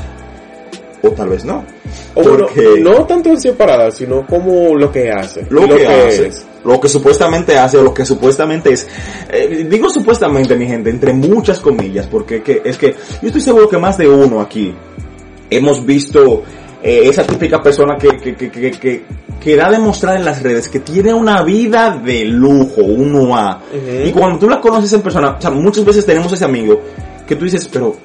o 1.04 1.10
tal 1.12 1.30
vez 1.30 1.46
no. 1.46 1.64
O 2.16 2.24
porque 2.24 2.80
no 2.80 3.06
tanto 3.06 3.30
en 3.30 3.40
sí 3.40 3.52
para 3.52 3.78
dar, 3.78 3.92
sino 3.92 4.26
como 4.26 4.76
lo 4.76 4.92
que 4.92 5.12
hace. 5.12 5.46
Lo, 5.50 5.68
que, 5.68 5.88
hace. 5.88 6.32
Lo 6.64 6.80
que 6.80 6.90
supuestamente 6.90 7.58
hace 7.58 7.78
o 7.78 7.84
lo 7.84 7.94
que 7.94 8.06
supuestamente 8.06 8.74
es. 8.74 8.88
Eh, 9.30 9.68
digo 9.70 9.90
supuestamente, 9.90 10.56
mi 10.56 10.68
gente, 10.68 10.90
entre 10.90 11.14
muchas 11.14 11.60
comillas, 11.60 12.08
porque 12.08 12.42
que, 12.42 12.62
es 12.64 12.78
que 12.78 12.96
yo 13.22 13.28
estoy 13.28 13.42
seguro 13.42 13.68
que 13.68 13.78
más 13.78 13.98
de 13.98 14.08
uno 14.08 14.42
aquí 14.42 14.74
hemos 15.50 15.86
visto 15.86 16.44
eh, 16.84 17.02
esa 17.04 17.24
típica 17.24 17.62
persona 17.62 17.98
que, 17.98 18.18
que, 18.18 18.36
que, 18.36 18.72
que, 18.72 19.04
que 19.40 19.56
da 19.56 19.68
a 19.68 19.72
demostrar 19.72 20.16
en 20.16 20.24
las 20.24 20.42
redes 20.42 20.70
que 20.70 20.80
tiene 20.80 21.14
una 21.14 21.42
vida 21.44 22.00
de 22.04 22.26
lujo, 22.26 22.82
uno 22.82 23.36
a. 23.36 23.62
Y 24.06 24.12
cuando 24.12 24.40
tú 24.40 24.50
la 24.50 24.62
conoces 24.62 24.94
en 24.94 25.02
persona, 25.02 25.36
o 25.38 25.42
sea, 25.42 25.50
muchas 25.50 25.84
veces 25.84 26.06
tenemos 26.06 26.32
ese 26.32 26.46
amigo 26.46 26.82
que 27.28 27.36
tú 27.36 27.46
dices, 27.46 27.68
pero 27.72 27.96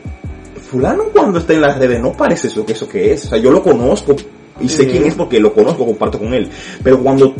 fulano 0.71 1.05
cuando 1.13 1.39
está 1.39 1.55
en 1.55 1.61
las 1.61 1.79
redes 1.79 2.01
no 2.01 2.13
parece 2.13 2.49
eso 2.49 2.65
que 2.65 2.73
eso 2.73 2.89
que 2.89 3.13
es. 3.13 3.25
O 3.27 3.29
sea, 3.29 3.39
yo 3.39 3.51
lo 3.51 3.63
conozco 3.63 4.15
y 4.61 4.69
sé 4.69 4.87
quién 4.87 5.05
es 5.05 5.15
porque 5.15 5.41
lo 5.41 5.53
conozco, 5.53 5.87
comparto 5.87 6.19
con 6.19 6.33
él. 6.35 6.49
Pero 6.83 7.01
cuando 7.01 7.35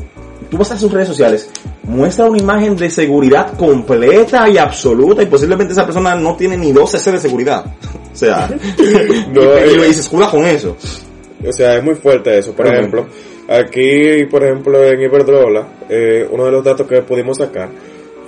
tú 0.51 0.59
vas 0.59 0.71
a 0.71 0.79
sus 0.79 0.93
redes 0.93 1.09
sociales, 1.09 1.51
muestra 1.85 2.27
una 2.27 2.39
imagen 2.39 2.77
de 2.77 2.91
seguridad 2.91 3.57
completa 3.57 4.49
y 4.49 4.59
absoluta 4.59 5.23
y 5.23 5.27
posiblemente 5.27 5.73
esa 5.73 5.85
persona 5.85 6.15
no 6.15 6.37
tiene 6.37 6.57
ni 6.57 6.73
dos 6.73 6.91
cc 6.93 7.13
de 7.13 7.21
seguridad. 7.21 7.65
o 8.13 8.17
sea, 8.17 8.49
no, 9.33 9.43
y, 9.43 9.89
y, 9.89 9.95
se 9.95 10.01
escuda 10.01 10.31
con 10.31 10.45
eso. 10.45 10.77
O 11.47 11.53
sea, 11.53 11.77
es 11.77 11.85
muy 11.85 11.95
fuerte 11.95 12.39
eso. 12.39 12.53
Por 12.53 12.67
ejemplo, 12.67 13.07
aquí, 13.49 14.25
por 14.31 14.43
ejemplo, 14.43 14.85
en 14.85 15.01
Iberdrola, 15.01 15.67
eh, 15.89 16.27
uno 16.31 16.47
de 16.47 16.51
los 16.51 16.65
datos 16.65 16.87
que 16.87 17.03
pudimos 17.03 17.39
sacar 17.39 17.69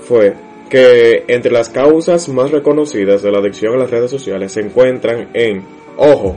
fue 0.06 0.34
que 0.68 1.25
entre 1.28 1.50
las 1.50 1.68
causas 1.68 2.28
más 2.28 2.50
reconocidas 2.50 3.22
de 3.22 3.30
la 3.30 3.38
adicción 3.38 3.75
a 3.75 3.78
las 3.78 3.90
redes 3.90 4.10
sociales 4.10 4.52
se 4.52 4.60
encuentran 4.60 5.30
en, 5.34 5.64
ojo, 5.96 6.37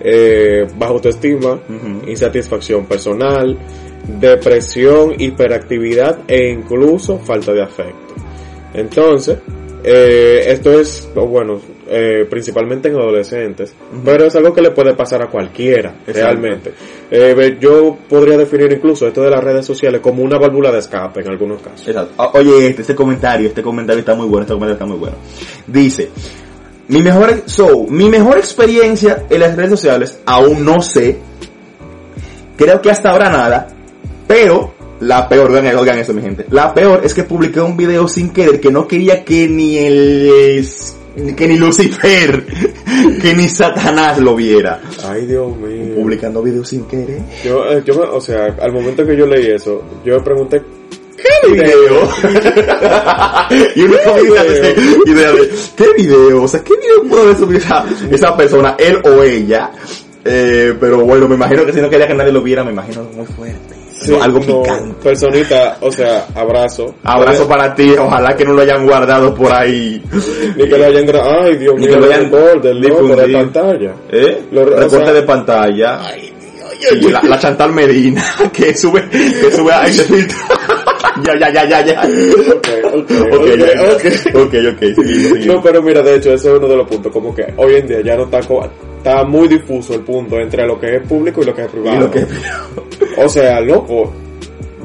eh, 0.00 0.66
baja 0.76 0.92
autoestima, 0.92 1.60
insatisfacción 2.06 2.86
personal, 2.86 3.58
depresión, 4.18 5.14
hiperactividad 5.18 6.20
e 6.26 6.50
incluso 6.50 7.18
falta 7.18 7.52
de 7.52 7.62
afecto. 7.62 8.14
Entonces, 8.72 9.38
eh, 9.84 10.44
esto 10.46 10.78
es, 10.78 11.08
bueno, 11.14 11.60
eh, 11.92 12.24
principalmente 12.30 12.88
en 12.88 12.94
adolescentes, 12.94 13.74
pero 14.04 14.24
es 14.24 14.36
algo 14.36 14.54
que 14.54 14.62
le 14.62 14.70
puede 14.70 14.94
pasar 14.94 15.22
a 15.22 15.26
cualquiera, 15.26 15.92
realmente. 16.06 16.72
Eh, 17.10 17.58
yo 17.60 17.98
podría 18.08 18.38
definir 18.38 18.70
incluso 18.70 19.08
esto 19.08 19.22
de 19.22 19.30
las 19.30 19.42
redes 19.42 19.66
sociales 19.66 20.00
como 20.00 20.22
una 20.22 20.38
válvula 20.38 20.70
de 20.70 20.78
escape 20.78 21.20
en 21.20 21.30
algunos 21.30 21.60
casos. 21.60 21.88
Exacto. 21.88 22.30
Oye, 22.34 22.68
este, 22.68 22.82
este 22.82 22.94
comentario, 22.94 23.48
este 23.48 23.60
comentario 23.60 23.98
está 23.98 24.14
muy 24.14 24.26
bueno, 24.26 24.42
este 24.42 24.54
comentario 24.54 24.74
está 24.74 24.86
muy 24.86 24.98
bueno. 24.98 25.16
Dice, 25.66 26.10
mi 26.86 27.02
mejor, 27.02 27.42
so, 27.46 27.84
mi 27.88 28.08
mejor 28.08 28.38
experiencia 28.38 29.24
en 29.28 29.40
las 29.40 29.56
redes 29.56 29.70
sociales, 29.70 30.20
aún 30.26 30.64
no 30.64 30.80
sé, 30.82 31.18
creo 32.56 32.80
que 32.80 32.92
hasta 32.92 33.10
ahora 33.10 33.30
nada, 33.30 33.66
pero 34.28 34.74
la 35.00 35.28
peor, 35.28 35.50
oigan, 35.50 35.74
oigan 35.74 35.98
eso 35.98 36.14
mi 36.14 36.22
gente, 36.22 36.46
la 36.50 36.72
peor 36.72 37.00
es 37.02 37.14
que 37.14 37.24
publiqué 37.24 37.60
un 37.60 37.76
video 37.76 38.06
sin 38.06 38.30
querer 38.30 38.60
que 38.60 38.70
no 38.70 38.86
quería 38.86 39.24
que 39.24 39.48
ni 39.48 39.76
el 39.76 40.68
que 41.36 41.48
ni 41.48 41.56
Lucifer, 41.56 42.44
que 43.20 43.34
ni 43.34 43.48
Satanás 43.48 44.18
lo 44.18 44.34
viera. 44.36 44.80
Ay, 45.04 45.26
Dios 45.26 45.56
mío. 45.56 45.94
Publicando 45.96 46.42
videos 46.42 46.68
sin 46.68 46.84
querer. 46.84 47.20
Yo, 47.44 47.64
eh, 47.66 47.82
yo, 47.84 48.14
o 48.14 48.20
sea, 48.20 48.56
al 48.60 48.72
momento 48.72 49.04
que 49.06 49.16
yo 49.16 49.26
leí 49.26 49.46
eso, 49.46 49.82
yo 50.04 50.18
me 50.18 50.20
pregunté, 50.22 50.62
¿qué 51.16 51.52
video? 51.52 52.02
y 53.74 53.82
uno 53.82 53.96
comienza 54.04 54.44
idea 54.46 55.32
de, 55.32 55.50
¿qué 55.76 55.86
video? 55.96 56.42
O 56.42 56.48
sea, 56.48 56.62
¿qué 56.62 56.74
video 56.76 57.02
puede 57.08 57.36
subir 57.36 57.58
esa, 57.58 57.84
esa 58.10 58.36
persona, 58.36 58.76
él 58.78 59.00
o 59.04 59.22
ella? 59.22 59.70
Eh, 60.24 60.74
pero 60.78 61.00
bueno, 61.00 61.26
me 61.28 61.34
imagino 61.34 61.64
que 61.64 61.72
si 61.72 61.80
no 61.80 61.88
quería 61.88 62.06
que 62.06 62.14
nadie 62.14 62.32
lo 62.32 62.42
viera, 62.42 62.62
me 62.62 62.72
imagino 62.72 63.04
muy 63.14 63.26
fuerte 63.26 63.69
algo 64.20 64.40
picante. 64.40 65.02
Personita, 65.02 65.78
o 65.80 65.90
sea, 65.90 66.26
abrazo. 66.34 66.94
Abrazo 67.04 67.46
para 67.46 67.74
ti, 67.74 67.92
ojalá 67.98 68.34
que 68.36 68.44
no 68.44 68.52
lo 68.52 68.62
hayan 68.62 68.86
guardado 68.86 69.34
por 69.34 69.52
ahí. 69.52 70.02
Ni 70.56 70.68
que 70.68 70.78
lo 70.78 70.86
hayan 70.86 71.06
grabado, 71.06 71.42
ay 71.44 71.56
Dios 71.56 71.74
mío, 71.76 71.90
que 71.90 71.96
lo 71.96 72.06
hayan 72.06 72.30
de 72.30 73.32
pantalla. 73.32 73.94
¿Eh? 74.10 74.42
Recorte 74.52 75.12
de 75.12 75.22
pantalla. 75.22 76.06
Ay, 76.06 76.32
Dios, 76.98 77.12
la, 77.12 77.22
la, 77.22 77.38
Chantal 77.38 77.72
Medina, 77.72 78.24
que 78.52 78.74
sube, 78.74 79.06
que 79.10 79.52
sube 79.52 79.72
a 79.72 79.86
ese 79.86 80.04
filtro. 80.04 80.38
ya, 81.24 81.38
ya, 81.38 81.52
ya, 81.52 81.68
ya, 81.68 81.84
ya. 81.84 82.02
Ok, 82.02 82.68
ok, 82.94 83.10
ok, 84.34 84.34
ok, 84.34 84.54
okay, 84.74 85.46
No, 85.46 85.62
pero 85.62 85.82
mira, 85.82 86.02
de 86.02 86.16
hecho, 86.16 86.32
ese 86.32 86.50
es 86.50 86.58
uno 86.58 86.66
de 86.66 86.76
los 86.76 86.88
puntos, 86.88 87.12
como 87.12 87.34
que 87.34 87.52
hoy 87.56 87.74
en 87.74 87.86
día 87.86 88.00
ya 88.00 88.16
no 88.16 88.24
está, 88.24 88.40
está 89.00 89.24
muy 89.24 89.48
difuso 89.48 89.94
el 89.94 90.02
punto 90.02 90.38
entre 90.38 90.66
lo 90.66 90.78
que 90.78 90.96
es 90.96 91.06
público 91.06 91.40
y 91.40 91.46
lo 91.46 91.54
que 91.54 91.62
es 91.62 91.68
privado. 91.68 91.96
Y 91.96 92.00
lo 92.00 92.10
que 92.10 92.18
es 92.20 92.28
o 93.16 93.28
sea, 93.28 93.60
loco, 93.60 94.12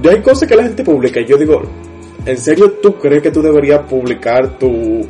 ya 0.01 0.11
hay 0.11 0.21
cosas 0.21 0.47
que 0.47 0.55
la 0.55 0.63
gente 0.63 0.83
publica 0.83 1.19
y 1.19 1.25
yo 1.25 1.37
digo, 1.37 1.61
¿en 2.25 2.37
serio 2.37 2.71
tú 2.81 2.95
crees 2.95 3.21
que 3.21 3.31
tú 3.31 3.41
deberías 3.41 3.81
publicar 3.87 4.57
tu, 4.57 5.05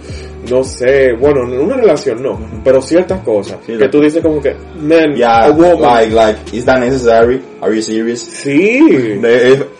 no 0.49 0.63
sé, 0.63 1.13
bueno, 1.13 1.41
una 1.61 1.77
relación 1.77 2.21
no, 2.21 2.39
pero 2.63 2.81
ciertas 2.81 3.21
cosas 3.21 3.57
que 3.65 3.87
tú 3.89 4.01
dices 4.01 4.21
como 4.21 4.41
que, 4.41 4.55
man, 4.79 5.15
yeah, 5.15 5.47
like, 5.49 6.13
like, 6.13 6.39
is 6.51 6.65
that 6.65 6.79
necessary? 6.79 7.41
Are 7.61 7.73
you 7.73 7.81
serious? 7.81 8.19
Sí. 8.19 8.79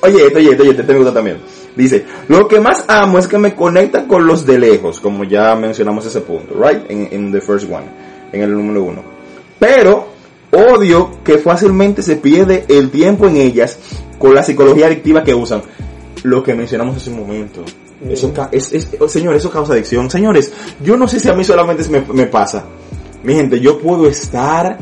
oye, 0.02 0.24
oye, 0.36 0.58
oye, 0.60 0.74
te 0.74 0.84
tengo 0.84 1.12
también. 1.12 1.38
Dice, 1.76 2.06
lo 2.30 2.48
que 2.48 2.60
más 2.60 2.86
amo 2.88 3.20
es 3.20 3.28
que 3.28 3.38
me 3.38 3.54
conecta 3.54 4.08
con 4.08 4.26
los 4.26 4.46
de 4.46 4.58
lejos, 4.60 5.02
como 5.02 5.26
ya 5.26 5.56
mencionamos 5.56 6.06
ese 6.06 6.22
punto, 6.22 6.56
right? 6.56 6.90
En 6.90 7.32
the 7.32 7.42
first 7.42 7.70
one, 7.70 7.86
en 8.32 8.42
el 8.42 8.54
número 8.54 8.84
uno. 8.84 9.15
Pero 9.60 10.16
Odio 10.56 11.20
que 11.24 11.38
fácilmente 11.38 12.02
se 12.02 12.16
pierde 12.16 12.66
el 12.70 12.90
tiempo 12.90 13.28
en 13.28 13.38
ellas 13.38 13.78
con 14.18 14.34
la 14.34 14.42
psicología 14.42 14.88
adictiva 14.88 15.24
que 15.24 15.34
usan. 15.34 15.62
Lo 16.24 16.42
que 16.44 16.54
mencionamos 16.56 16.98
hace 16.98 17.10
un 17.10 17.20
momento. 17.20 17.64
Eso 18.10 18.32
es, 18.52 18.72
es, 18.72 18.90
oh, 19.00 19.08
señores, 19.08 19.40
eso 19.40 19.50
causa 19.50 19.74
adicción. 19.74 20.10
Señores, 20.10 20.54
yo 20.82 20.96
no 20.98 21.08
sé 21.08 21.20
si 21.20 21.30
a 21.30 21.34
mí 21.34 21.44
solamente 21.44 21.88
me, 21.90 22.02
me 22.02 22.28
pasa. 22.28 22.64
Mi 23.24 23.34
gente, 23.34 23.60
yo 23.60 23.80
puedo 23.80 24.08
estar, 24.08 24.78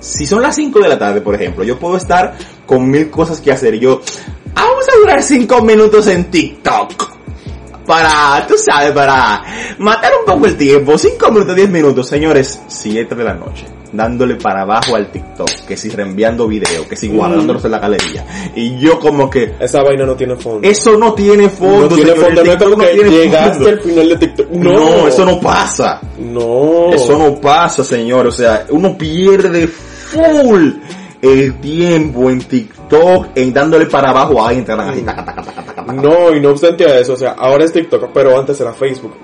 si 0.00 0.26
son 0.26 0.42
las 0.42 0.54
5 0.54 0.78
de 0.80 0.88
la 0.88 0.98
tarde, 0.98 1.20
por 1.20 1.34
ejemplo, 1.34 1.64
yo 1.64 1.78
puedo 1.78 1.96
estar 1.96 2.36
con 2.66 2.88
mil 2.88 3.10
cosas 3.10 3.40
que 3.40 3.50
hacer 3.50 3.74
y 3.74 3.80
yo, 3.80 4.00
vamos 4.54 4.86
a 4.88 4.98
durar 4.98 5.22
5 5.22 5.62
minutos 5.62 6.06
en 6.06 6.30
TikTok. 6.30 7.07
Para, 7.88 8.46
tú 8.46 8.54
sabes, 8.58 8.92
para 8.92 9.42
matar 9.78 10.12
un 10.20 10.26
poco 10.26 10.44
el 10.44 10.58
tiempo. 10.58 10.98
5 10.98 11.30
minutos, 11.30 11.56
10 11.56 11.70
minutos, 11.70 12.06
señores, 12.06 12.60
7 12.68 13.14
de 13.14 13.24
la 13.24 13.32
noche 13.32 13.66
dándole 13.90 14.36
para 14.36 14.62
abajo 14.62 14.96
al 14.96 15.10
TikTok, 15.10 15.48
que 15.66 15.74
si 15.74 15.88
reenviando 15.88 16.46
video, 16.46 16.86
que 16.86 16.94
si 16.94 17.08
guardándolos 17.08 17.64
en 17.64 17.70
la 17.70 17.78
galería. 17.78 18.52
Y 18.54 18.78
yo 18.78 19.00
como 19.00 19.30
que... 19.30 19.54
Esa 19.58 19.82
vaina 19.82 20.04
no 20.04 20.14
tiene 20.14 20.36
fondo. 20.36 20.68
Eso 20.68 20.98
no 20.98 21.14
tiene 21.14 21.48
fondo. 21.48 21.88
No 21.88 21.96
tiene 21.96 22.14
fondo, 22.14 22.42
no, 22.44 22.84
llegaste 22.84 23.68
al 23.70 23.80
final 23.80 24.08
de 24.10 24.16
TikTok. 24.18 24.50
No. 24.50 25.08
eso 25.08 25.24
no 25.24 25.40
pasa. 25.40 26.02
No. 26.18 26.92
Eso 26.92 27.16
no 27.16 27.40
pasa, 27.40 27.82
señor. 27.82 28.26
O 28.26 28.32
sea, 28.32 28.66
uno 28.68 28.98
pierde 28.98 29.66
full 29.66 30.72
el 31.22 31.58
tiempo 31.60 32.28
en 32.28 32.40
TikTok 32.40 32.77
en 33.34 33.52
dándole 33.52 33.86
para 33.86 34.10
abajo 34.10 34.44
a 34.44 34.52
Instagram. 34.52 35.04
No, 36.02 36.34
y 36.34 36.40
no 36.40 36.50
obstante 36.50 36.84
a 36.84 36.98
eso, 36.98 37.14
o 37.14 37.16
sea, 37.16 37.32
ahora 37.32 37.64
es 37.64 37.72
TikTok, 37.72 38.10
pero 38.12 38.38
antes 38.38 38.60
era 38.60 38.72
Facebook 38.72 39.14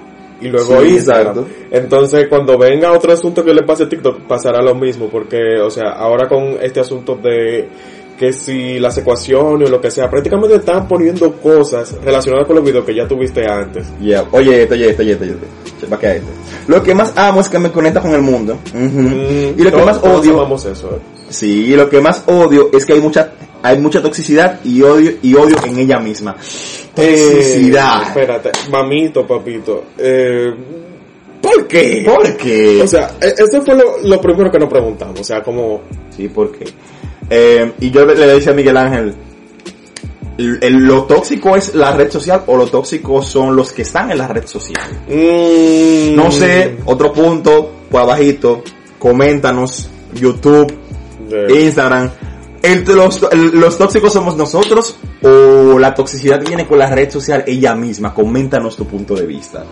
y 0.40 0.48
luego 0.48 0.84
Instagram. 0.84 1.44
Entonces, 1.70 2.26
cuando 2.28 2.58
venga 2.58 2.92
otro 2.92 3.12
asunto 3.12 3.44
que 3.44 3.54
le 3.54 3.62
pase 3.62 3.84
a 3.84 3.88
TikTok, 3.88 4.22
pasará 4.22 4.62
lo 4.62 4.74
mismo, 4.74 5.08
porque, 5.08 5.58
o 5.60 5.70
sea, 5.70 5.90
ahora 5.92 6.28
con 6.28 6.58
este 6.60 6.80
asunto 6.80 7.16
de 7.16 7.68
que 8.18 8.32
si 8.32 8.78
las 8.78 8.96
ecuaciones 8.98 9.68
o 9.68 9.72
lo 9.72 9.80
que 9.80 9.90
sea, 9.90 10.08
prácticamente 10.08 10.56
están 10.56 10.86
poniendo 10.86 11.32
cosas 11.32 11.96
relacionadas 12.04 12.46
con 12.46 12.56
los 12.56 12.64
videos 12.64 12.84
que 12.84 12.94
ya 12.94 13.08
tuviste 13.08 13.44
antes. 13.50 13.86
Yeah. 14.00 14.24
Oye, 14.30 14.68
oye, 14.70 14.94
oye, 14.96 14.96
oye, 14.98 15.18
oye. 15.20 16.20
Lo 16.68 16.82
que 16.82 16.94
más 16.94 17.12
amo 17.16 17.40
es 17.40 17.48
que 17.48 17.58
me 17.58 17.70
conecta 17.70 18.00
con 18.00 18.14
el 18.14 18.22
mundo. 18.22 18.58
Mm, 18.72 19.58
y 19.58 19.62
lo 19.62 19.70
que 19.70 19.84
más 19.84 19.98
odio... 19.98 20.46
eso, 20.54 20.90
eh. 20.96 20.98
Sí, 21.28 21.74
lo 21.74 21.88
que 21.88 22.00
más 22.00 22.22
odio 22.26 22.70
es 22.72 22.86
que 22.86 22.92
hay 22.92 23.00
mucha 23.00 23.32
hay 23.64 23.78
mucha 23.78 24.02
toxicidad 24.02 24.60
y 24.62 24.82
odio 24.82 25.12
y 25.22 25.34
odio 25.34 25.56
en 25.64 25.78
ella 25.78 25.98
misma. 25.98 26.36
Toxicidad. 26.94 28.02
Eh, 28.02 28.04
espérate, 28.08 28.50
mamito, 28.70 29.26
papito. 29.26 29.84
Eh, 29.98 30.52
¿Por 31.40 31.66
qué? 31.66 32.02
¿Por 32.06 32.36
qué? 32.36 32.82
O 32.82 32.86
sea, 32.86 33.12
e- 33.20 33.34
eso 33.38 33.62
fue 33.62 33.74
lo, 33.74 33.98
lo 34.02 34.20
primero 34.20 34.50
que 34.50 34.58
nos 34.58 34.68
preguntamos. 34.68 35.18
O 35.20 35.24
sea, 35.24 35.42
como... 35.42 35.80
Sí, 36.14 36.28
¿por 36.28 36.52
qué? 36.52 36.64
Eh, 37.30 37.72
y 37.80 37.90
yo 37.90 38.04
le 38.04 38.14
decía 38.26 38.52
a 38.52 38.54
Miguel 38.54 38.76
Ángel, 38.76 39.14
el- 40.38 40.58
el- 40.62 40.84
¿lo 40.84 41.04
tóxico 41.04 41.56
es 41.56 41.74
la 41.74 41.92
red 41.96 42.10
social 42.10 42.42
o 42.46 42.56
lo 42.56 42.66
tóxico 42.66 43.22
son 43.22 43.56
los 43.56 43.72
que 43.72 43.82
están 43.82 44.10
en 44.10 44.18
la 44.18 44.28
red 44.28 44.46
social? 44.46 44.90
mm, 45.08 46.14
No 46.14 46.30
sé, 46.30 46.76
otro 46.84 47.12
punto, 47.12 47.70
por 47.90 48.02
abajito, 48.02 48.62
coméntanos, 48.98 49.88
YouTube, 50.14 50.72
Instagram. 51.48 52.10
El- 52.64 52.84
los, 52.96 53.20
los 53.54 53.78
tóxicos 53.78 54.12
somos 54.12 54.36
nosotros 54.36 54.96
o 55.22 55.78
la 55.78 55.94
toxicidad 55.94 56.40
viene 56.44 56.66
con 56.66 56.78
la 56.78 56.88
red 56.94 57.10
social 57.10 57.44
ella 57.46 57.74
misma. 57.74 58.14
Coméntanos 58.14 58.76
tu 58.76 58.86
punto 58.86 59.14
de 59.14 59.26
vista. 59.26 59.64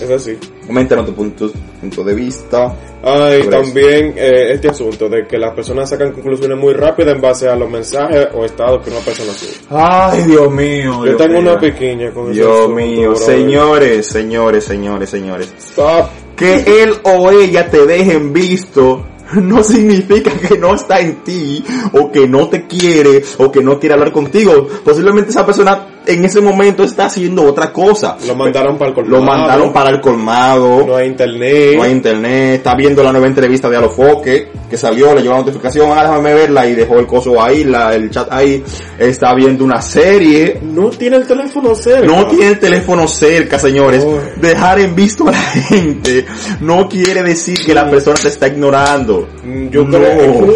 Es 0.00 0.10
así. 0.10 0.38
Coméntanos 0.66 1.06
tu 1.06 1.14
punto, 1.14 1.50
punto 1.80 2.02
de 2.04 2.14
vista. 2.14 2.74
Ay, 3.02 3.42
también 3.48 4.14
eh, 4.16 4.52
este 4.52 4.68
asunto 4.68 5.08
de 5.08 5.26
que 5.26 5.36
las 5.38 5.54
personas 5.54 5.88
sacan 5.88 6.12
conclusiones 6.12 6.56
muy 6.58 6.72
rápidas 6.74 7.14
en 7.16 7.20
base 7.20 7.48
a 7.48 7.56
los 7.56 7.68
mensajes 7.70 8.28
o 8.34 8.44
estados 8.44 8.82
que 8.84 8.90
una 8.90 9.00
persona 9.00 9.32
sube. 9.32 9.52
Ay, 9.70 10.22
Dios 10.24 10.50
mío. 10.50 10.92
Yo 10.98 11.04
Dios 11.04 11.16
tengo 11.18 11.40
mío. 11.40 11.50
una 11.52 11.60
pequeña 11.60 12.10
con 12.12 12.24
ese 12.26 12.34
Dios 12.40 12.50
asunto, 12.60 12.74
mío, 12.76 13.10
brother. 13.10 13.26
señores, 13.26 14.06
señores, 14.06 14.64
señores, 14.64 15.10
señores. 15.10 15.54
Stop. 15.58 16.06
Que 16.36 16.82
él 16.82 16.94
o 17.04 17.30
ella 17.30 17.68
te 17.68 17.84
dejen 17.86 18.32
visto 18.32 19.04
no 19.42 19.62
significa 19.62 20.32
que 20.32 20.58
no 20.58 20.74
está 20.74 21.00
en 21.00 21.22
ti 21.22 21.64
o 21.92 22.10
que 22.10 22.26
no 22.26 22.48
te 22.48 22.66
quiere 22.66 23.22
o 23.38 23.50
que 23.50 23.62
no 23.62 23.78
quiere 23.78 23.94
hablar 23.94 24.12
contigo. 24.12 24.66
Posiblemente 24.84 25.30
esa 25.30 25.46
persona 25.46 25.89
en 26.06 26.24
ese 26.24 26.40
momento 26.40 26.82
está 26.82 27.06
haciendo 27.06 27.44
otra 27.44 27.72
cosa. 27.72 28.16
Lo 28.26 28.34
mandaron 28.34 28.78
para 28.78 28.88
el 28.90 28.94
colmado. 28.94 29.18
Lo 29.18 29.22
mandaron 29.26 29.72
para 29.72 29.90
el 29.90 30.00
colmado. 30.00 30.86
No 30.86 30.96
hay 30.96 31.08
internet. 31.08 31.76
No 31.76 31.82
hay 31.82 31.92
internet, 31.92 32.54
está 32.56 32.74
viendo 32.74 33.02
la 33.02 33.12
nueva 33.12 33.26
entrevista 33.26 33.68
de 33.68 33.76
Alofoque, 33.76 34.48
que 34.68 34.76
salió, 34.76 35.14
le 35.14 35.20
llegó 35.22 35.34
la 35.34 35.40
notificación, 35.40 35.90
ah, 35.92 36.02
déjame 36.02 36.34
verla 36.34 36.66
y 36.66 36.74
dejó 36.74 36.98
el 36.98 37.06
coso 37.06 37.40
ahí, 37.42 37.64
la, 37.64 37.94
el 37.94 38.10
chat 38.10 38.28
ahí, 38.30 38.62
está 38.98 39.34
viendo 39.34 39.64
una 39.64 39.82
serie, 39.82 40.58
No 40.62 40.90
tiene 40.90 41.16
el 41.16 41.26
teléfono 41.26 41.74
cerca. 41.74 42.06
no 42.06 42.26
tiene 42.26 42.48
el 42.48 42.58
teléfono 42.58 43.06
cerca, 43.06 43.58
señores. 43.58 44.06
Dejar 44.40 44.80
en 44.80 44.94
visto 44.94 45.28
a 45.28 45.32
la 45.32 45.38
gente 45.38 46.24
no 46.60 46.88
quiere 46.88 47.22
decir 47.22 47.58
que 47.64 47.74
la 47.74 47.88
persona 47.90 48.16
te 48.20 48.28
está 48.28 48.48
ignorando. 48.48 49.28
Mm, 49.44 49.68
Yo 49.68 49.84
no, 49.84 49.98
creo. 49.98 50.46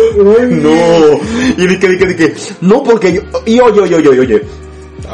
No. 0.51 1.21
Y 1.57 1.79
que, 1.79 1.99
que, 1.99 2.17
que, 2.17 2.35
no 2.61 2.83
porque 2.83 3.13
yo, 3.13 3.21
y 3.47 3.61
oye, 3.61 3.81
oye, 3.81 3.95
oye, 3.97 4.21
oye. 4.21 4.43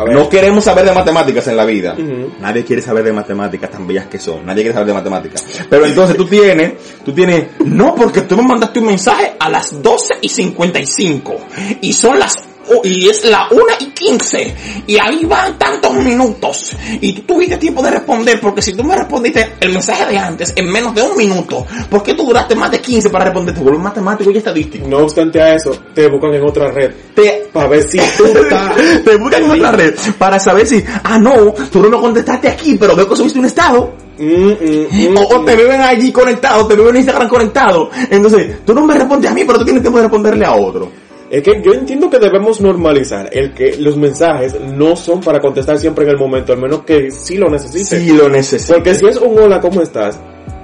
No 0.06 0.28
queremos 0.28 0.64
saber 0.64 0.84
de 0.84 0.92
matemáticas 0.92 1.46
en 1.48 1.56
la 1.56 1.64
vida. 1.64 1.96
Nadie 2.40 2.64
quiere 2.64 2.82
saber 2.82 3.04
de 3.04 3.12
matemáticas 3.12 3.70
tan 3.70 3.86
bellas 3.86 4.06
que 4.06 4.18
son. 4.18 4.44
Nadie 4.44 4.62
quiere 4.62 4.74
saber 4.74 4.88
de 4.88 4.94
matemáticas. 4.94 5.44
Pero 5.68 5.86
entonces 5.86 6.16
tú 6.16 6.26
tienes, 6.26 6.74
tú 7.04 7.12
tienes, 7.12 7.48
no 7.64 7.94
porque 7.94 8.22
tú 8.22 8.36
me 8.36 8.42
mandaste 8.42 8.80
un 8.80 8.86
mensaje 8.86 9.34
a 9.38 9.48
las 9.48 9.82
12 9.82 10.14
y 10.20 10.28
55 10.28 11.36
y 11.80 11.92
son 11.92 12.18
las 12.18 12.49
y 12.84 13.08
es 13.08 13.24
la 13.24 13.48
1 13.50 13.62
y 13.80 13.84
15 13.86 14.54
y 14.86 14.98
ahí 14.98 15.24
van 15.24 15.58
tantos 15.58 15.94
minutos 15.94 16.72
y 17.00 17.12
tú 17.12 17.22
tuviste 17.34 17.56
tiempo 17.56 17.82
de 17.82 17.90
responder 17.90 18.40
porque 18.40 18.62
si 18.62 18.72
tú 18.74 18.84
me 18.84 18.96
respondiste 18.96 19.52
el 19.60 19.72
mensaje 19.72 20.06
de 20.06 20.18
antes 20.18 20.52
en 20.56 20.70
menos 20.70 20.94
de 20.94 21.02
un 21.02 21.16
minuto, 21.16 21.66
¿por 21.88 22.02
qué 22.02 22.14
tú 22.14 22.24
duraste 22.24 22.54
más 22.54 22.70
de 22.70 22.80
15 22.80 23.10
para 23.10 23.26
responder? 23.26 23.54
Te 23.54 23.60
vuelves 23.60 23.82
matemático 23.82 24.30
y 24.30 24.38
estadístico. 24.38 24.86
No 24.88 24.98
obstante 24.98 25.40
a 25.40 25.54
eso, 25.54 25.76
te 25.94 26.06
buscan 26.08 26.34
en 26.34 26.42
otra 26.44 26.70
red. 26.70 26.90
Te, 27.14 27.48
Para 27.52 27.68
ver 27.68 27.82
si 27.82 27.98
tú 28.16 28.24
estás. 28.42 28.74
te 29.04 29.16
buscan 29.16 29.44
en 29.44 29.50
otra 29.50 29.72
red 29.72 29.94
para 30.18 30.38
saber 30.38 30.66
si, 30.66 30.82
ah 31.04 31.18
no, 31.18 31.52
tú 31.70 31.80
no 31.82 31.88
me 31.90 31.98
contestaste 31.98 32.48
aquí, 32.48 32.76
pero 32.78 32.94
veo 32.96 33.08
que 33.08 33.16
subiste 33.16 33.38
un 33.38 33.46
estado. 33.46 33.92
Mm, 34.18 34.24
mm, 34.24 35.12
mm, 35.12 35.16
O, 35.16 35.36
o 35.36 35.44
te 35.44 35.56
ven 35.56 35.80
allí 35.80 36.12
conectado, 36.12 36.66
te 36.66 36.74
ven 36.76 36.88
en 36.88 36.96
Instagram 36.96 37.28
conectado. 37.28 37.90
Entonces, 38.10 38.58
tú 38.66 38.74
no 38.74 38.84
me 38.84 38.94
respondes 38.94 39.30
a 39.30 39.34
mí, 39.34 39.44
pero 39.44 39.58
tú 39.58 39.64
tienes 39.64 39.82
tiempo 39.82 39.98
de 39.98 40.04
responderle 40.04 40.44
a 40.44 40.52
otro. 40.54 40.90
Es 41.30 41.44
que 41.44 41.62
yo 41.62 41.72
entiendo 41.72 42.10
que 42.10 42.18
debemos 42.18 42.60
normalizar 42.60 43.30
el 43.32 43.54
que 43.54 43.76
los 43.76 43.96
mensajes 43.96 44.60
no 44.60 44.96
son 44.96 45.20
para 45.20 45.38
contestar 45.38 45.78
siempre 45.78 46.04
en 46.04 46.10
el 46.10 46.18
momento, 46.18 46.52
al 46.52 46.58
menos 46.58 46.82
que 46.82 47.12
sí 47.12 47.36
lo 47.36 47.48
necesites. 47.48 47.86
Si 47.86 48.12
lo 48.12 48.28
necesitas. 48.28 48.76
Porque 48.76 48.94
si 48.94 49.06
es 49.06 49.16
un 49.16 49.38
hola, 49.38 49.60
¿cómo 49.60 49.80
estás? 49.80 50.18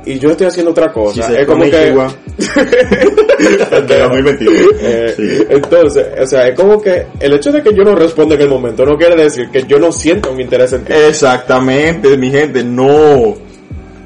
Y 0.05 0.19
yo 0.19 0.31
estoy 0.31 0.49
haciendo 0.49 0.73
otra 0.73 0.93
cosa, 0.93 1.23
Si 1.23 1.35
es 1.35 1.47
como 1.47 1.64
que... 1.64 1.71
konnichiwa. 1.71 2.14
De 3.87 3.99
2022. 3.99 4.55
Eh, 4.81 5.14
Sí. 5.17 5.47
Entonces, 5.51 6.07
o 6.21 6.27
sea, 6.27 6.49
es 6.49 6.57
como 6.57 6.81
que 6.81 7.07
el 7.21 7.33
hecho 7.35 7.53
de 7.53 7.62
que 7.62 7.73
yo 7.73 7.85
no 7.85 7.95
responda 7.95 8.35
en 8.35 8.43
el 8.43 8.49
momento 8.49 8.85
no 8.85 8.97
quiere 8.97 9.17
decir 9.17 9.49
que 9.51 9.64
yo 9.64 9.79
no 9.79 9.93
siento 9.93 10.33
mi 10.33 10.43
interés 10.43 10.73
en 10.73 10.85
ti. 10.85 10.93
Exactamente, 10.93 12.17
mi 12.17 12.31
gente, 12.31 12.64
no. 12.64 13.37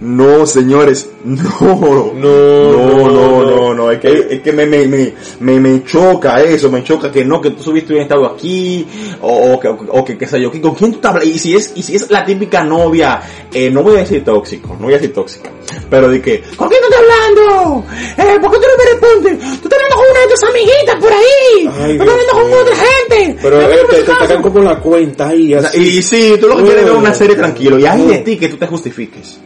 No, 0.01 0.47
señores, 0.47 1.11
no. 1.25 2.13
No, 2.15 2.15
no, 2.15 3.11
no, 3.11 3.45
no, 3.45 3.75
no, 3.75 3.91
es 3.91 4.01
que, 4.01 4.29
es 4.31 4.41
que 4.41 4.53
me, 4.53 4.65
me, 4.65 4.87
me, 4.87 5.13
me, 5.41 5.61
me 5.61 5.85
choca 5.85 6.41
eso, 6.43 6.71
me 6.71 6.83
choca 6.83 7.13
que 7.13 7.23
no, 7.23 7.39
que 7.41 7.51
tú 7.51 7.63
subiste 7.63 7.93
un 7.93 8.01
estado 8.01 8.27
aquí, 8.27 8.87
o, 9.21 9.53
o 9.53 9.61
que, 9.61 9.69
o 9.69 10.05
que, 10.05 10.17
qué 10.17 10.27
sé 10.27 10.41
yo, 10.41 10.51
con 10.51 10.75
quién 10.75 10.93
tú 10.93 10.97
estás 10.97 11.15
hablando, 11.15 11.35
y 11.35 11.39
si 11.39 11.55
es, 11.55 11.73
y 11.75 11.83
si 11.83 11.97
es 11.97 12.11
la 12.11 12.25
típica 12.25 12.65
novia, 12.65 13.21
eh, 13.53 13.71
no 13.71 13.83
voy 13.83 13.97
a 13.97 13.99
decir 13.99 14.25
tóxico, 14.25 14.75
no 14.79 14.87
voy 14.87 14.95
a 14.95 14.97
decir 14.97 15.13
tóxica, 15.13 15.51
pero 15.91 16.09
de 16.09 16.23
que, 16.23 16.43
¿con 16.57 16.69
quién 16.71 16.81
tú 16.81 16.87
estás 16.89 17.03
hablando? 17.03 17.85
Eh, 18.17 18.39
¿por 18.41 18.51
qué 18.53 18.57
tú 18.57 18.67
no 18.69 18.77
me 18.79 18.91
respondes? 18.91 19.61
Tú 19.61 19.69
estás 19.69 19.81
hablando 19.81 19.97
con 19.97 20.11
una 20.11 20.21
de 20.21 20.29
tus 20.29 20.43
amiguitas 20.49 20.97
por 20.97 21.13
ahí, 21.13 21.97
tú 21.99 22.03
estás 22.03 22.09
hablando 22.09 22.33
con 22.33 22.63
otra 22.63 22.77
gente, 22.77 23.39
Pero 23.43 23.61
eh, 23.61 23.87
te, 23.91 24.07
sacan 24.07 24.43
como 24.43 24.61
la 24.61 24.79
cuenta 24.79 25.29
ahí, 25.29 25.53
así. 25.53 25.99
Y 25.99 26.03
sí, 26.03 26.37
tú 26.41 26.49
lo 26.49 26.57
que 26.57 26.63
quieres 26.63 26.85
es 26.85 26.89
ver 26.89 26.97
una 26.97 27.13
serie 27.13 27.37
tranquilo. 27.37 27.79
Y 27.79 27.85
hay 27.85 28.07
de 28.07 28.19
ti 28.19 28.39
que 28.39 28.49
tú 28.49 28.57
te 28.57 28.67
justifiques. 28.67 29.41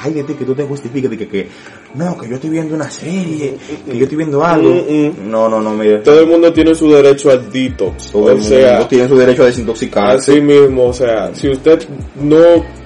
Hay 0.00 0.12
de 0.12 0.22
ti 0.24 0.34
que 0.34 0.44
tú 0.44 0.54
te 0.54 0.64
justifiques 0.64 1.10
de 1.10 1.18
que, 1.18 1.28
que 1.28 1.48
no, 1.94 2.16
que 2.18 2.28
yo 2.28 2.36
estoy 2.36 2.50
viendo 2.50 2.74
una 2.74 2.90
serie, 2.90 3.56
que 3.84 3.96
yo 3.96 4.04
estoy 4.04 4.16
viendo 4.18 4.44
algo. 4.44 4.70
Mm, 4.70 5.30
No, 5.30 5.48
no, 5.48 5.60
no, 5.60 5.70
mire. 5.74 5.98
Todo 5.98 6.20
el 6.20 6.26
mundo 6.26 6.52
tiene 6.52 6.74
su 6.74 6.88
derecho 6.90 7.30
al 7.30 7.50
detox. 7.50 8.10
Todo 8.12 8.22
o 8.24 8.30
el 8.30 8.38
mundo 8.38 8.86
tiene 8.88 9.08
su 9.08 9.16
derecho 9.16 9.42
a 9.42 9.46
desintoxicarse. 9.46 10.32
así 10.32 10.40
mismo, 10.40 10.86
o 10.86 10.92
sea, 10.92 11.34
si 11.34 11.48
usted 11.48 11.82
no 12.20 12.38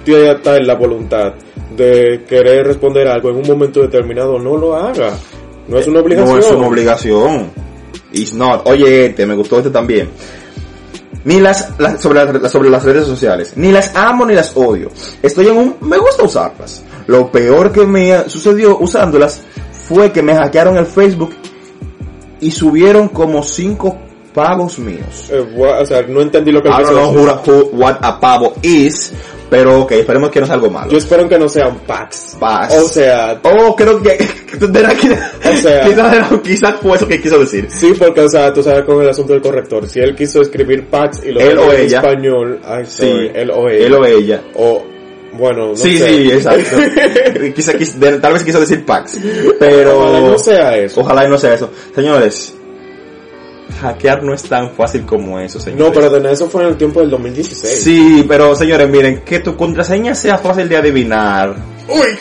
tiene 0.04 0.34
tal 0.36 0.66
la 0.66 0.74
voluntad 0.74 1.34
de 1.76 2.24
querer 2.28 2.66
responder 2.66 3.08
algo 3.08 3.30
en 3.30 3.36
un 3.36 3.46
momento 3.46 3.80
determinado, 3.82 4.38
no 4.38 4.56
lo 4.56 4.74
haga. 4.74 5.14
No 5.68 5.78
es 5.78 5.86
una 5.86 6.00
obligación. 6.00 6.34
No 6.34 6.40
es 6.40 6.50
una 6.50 6.66
obligación. 6.66 7.50
It's 8.12 8.34
not. 8.34 8.66
Oye, 8.66 9.06
este, 9.06 9.24
me 9.26 9.34
gustó 9.34 9.58
este 9.58 9.70
también 9.70 10.08
ni 11.24 11.40
las, 11.40 11.72
las, 11.78 12.00
sobre, 12.00 12.24
las, 12.24 12.52
sobre 12.52 12.70
las 12.70 12.84
redes 12.84 13.06
sociales, 13.06 13.52
ni 13.56 13.72
las 13.72 13.94
amo 13.94 14.26
ni 14.26 14.34
las 14.34 14.56
odio. 14.56 14.90
Estoy 15.22 15.48
en 15.48 15.56
un 15.56 15.76
me 15.80 15.98
gusta 15.98 16.24
usarlas. 16.24 16.82
Lo 17.06 17.30
peor 17.30 17.72
que 17.72 17.86
me 17.86 18.28
sucedió 18.28 18.78
usándolas 18.78 19.42
fue 19.88 20.12
que 20.12 20.22
me 20.22 20.34
hackearon 20.34 20.76
el 20.76 20.86
Facebook 20.86 21.34
y 22.40 22.50
subieron 22.50 23.08
como 23.08 23.42
5 23.42 23.98
pavos 24.32 24.78
míos. 24.78 25.30
Eh, 25.30 25.44
o 25.56 25.86
sea, 25.86 26.02
no 26.02 26.20
entendí 26.20 26.50
lo 26.52 26.62
que 26.62 26.68
Ahora 26.68 26.90
no 26.90 27.06
juro 27.08 27.42
what 27.72 27.96
a 28.00 28.18
pavo 28.18 28.54
is, 28.62 29.12
pero 29.52 29.82
ok, 29.82 29.92
esperemos 29.92 30.30
que 30.30 30.40
no 30.40 30.46
sea 30.46 30.54
algo 30.54 30.70
malo. 30.70 30.90
Yo 30.90 30.96
espero 30.96 31.28
que 31.28 31.38
no 31.38 31.46
sean 31.48 31.80
packs. 31.86 32.36
Packs. 32.40 32.74
O 32.74 32.88
sea. 32.88 33.38
Oh, 33.42 33.76
creo 33.76 34.02
que. 34.02 34.12
o 34.60 35.56
sea. 35.56 35.84
Quizás, 36.42 36.76
fue 36.80 36.96
eso 36.96 37.06
que 37.06 37.20
quiso 37.20 37.38
decir. 37.38 37.68
Sí, 37.68 37.92
porque, 37.98 38.22
o 38.22 38.28
sea, 38.30 38.52
tú 38.52 38.62
sabes 38.62 38.84
con 38.84 39.02
el 39.02 39.10
asunto 39.10 39.34
del 39.34 39.42
corrector. 39.42 39.86
Si 39.86 40.00
él 40.00 40.16
quiso 40.16 40.40
escribir 40.40 40.86
packs 40.86 41.22
y 41.24 41.32
lo 41.32 41.40
él 41.40 41.58
o 41.58 41.70
ella. 41.70 41.98
en 42.00 42.06
español. 42.06 42.60
Ay, 42.64 42.84
sí. 42.86 43.30
Él 43.34 43.50
o 43.50 43.68
ella. 43.68 43.86
Él 43.86 43.94
o 43.94 44.06
ella. 44.06 44.42
O. 44.54 44.84
Bueno, 45.34 45.68
no 45.68 45.76
sí, 45.76 45.98
sé. 45.98 46.08
Sí, 46.08 46.30
exacto. 46.30 46.76
quizá, 47.54 47.74
quizá, 47.74 48.20
tal 48.20 48.32
vez 48.32 48.44
quiso 48.44 48.60
decir 48.60 48.84
packs. 48.86 49.20
Pero. 49.58 50.30
No 50.30 50.38
sea 50.38 50.78
eso. 50.78 51.02
Ojalá 51.02 51.28
no 51.28 51.36
sea 51.36 51.54
eso. 51.54 51.70
Señores, 51.94 52.54
hackear 53.82 54.22
no 54.22 54.32
es 54.32 54.42
tan 54.44 54.70
fácil 54.70 55.04
como 55.04 55.38
eso, 55.38 55.60
señores. 55.60 55.86
No, 55.86 55.92
pero 55.92 56.28
eso 56.28 56.48
fue 56.48 56.62
en 56.62 56.68
el 56.68 56.76
tiempo 56.76 57.00
del 57.00 57.10
2016. 57.10 57.82
Sí, 57.82 58.24
pero 58.26 58.54
señores, 58.54 58.88
miren, 58.88 59.20
que 59.20 59.40
tu 59.40 59.56
contraseña 59.56 60.14
sea 60.14 60.38
fácil 60.38 60.68
de 60.68 60.76
adivinar. 60.76 61.54
Uy. 61.88 62.18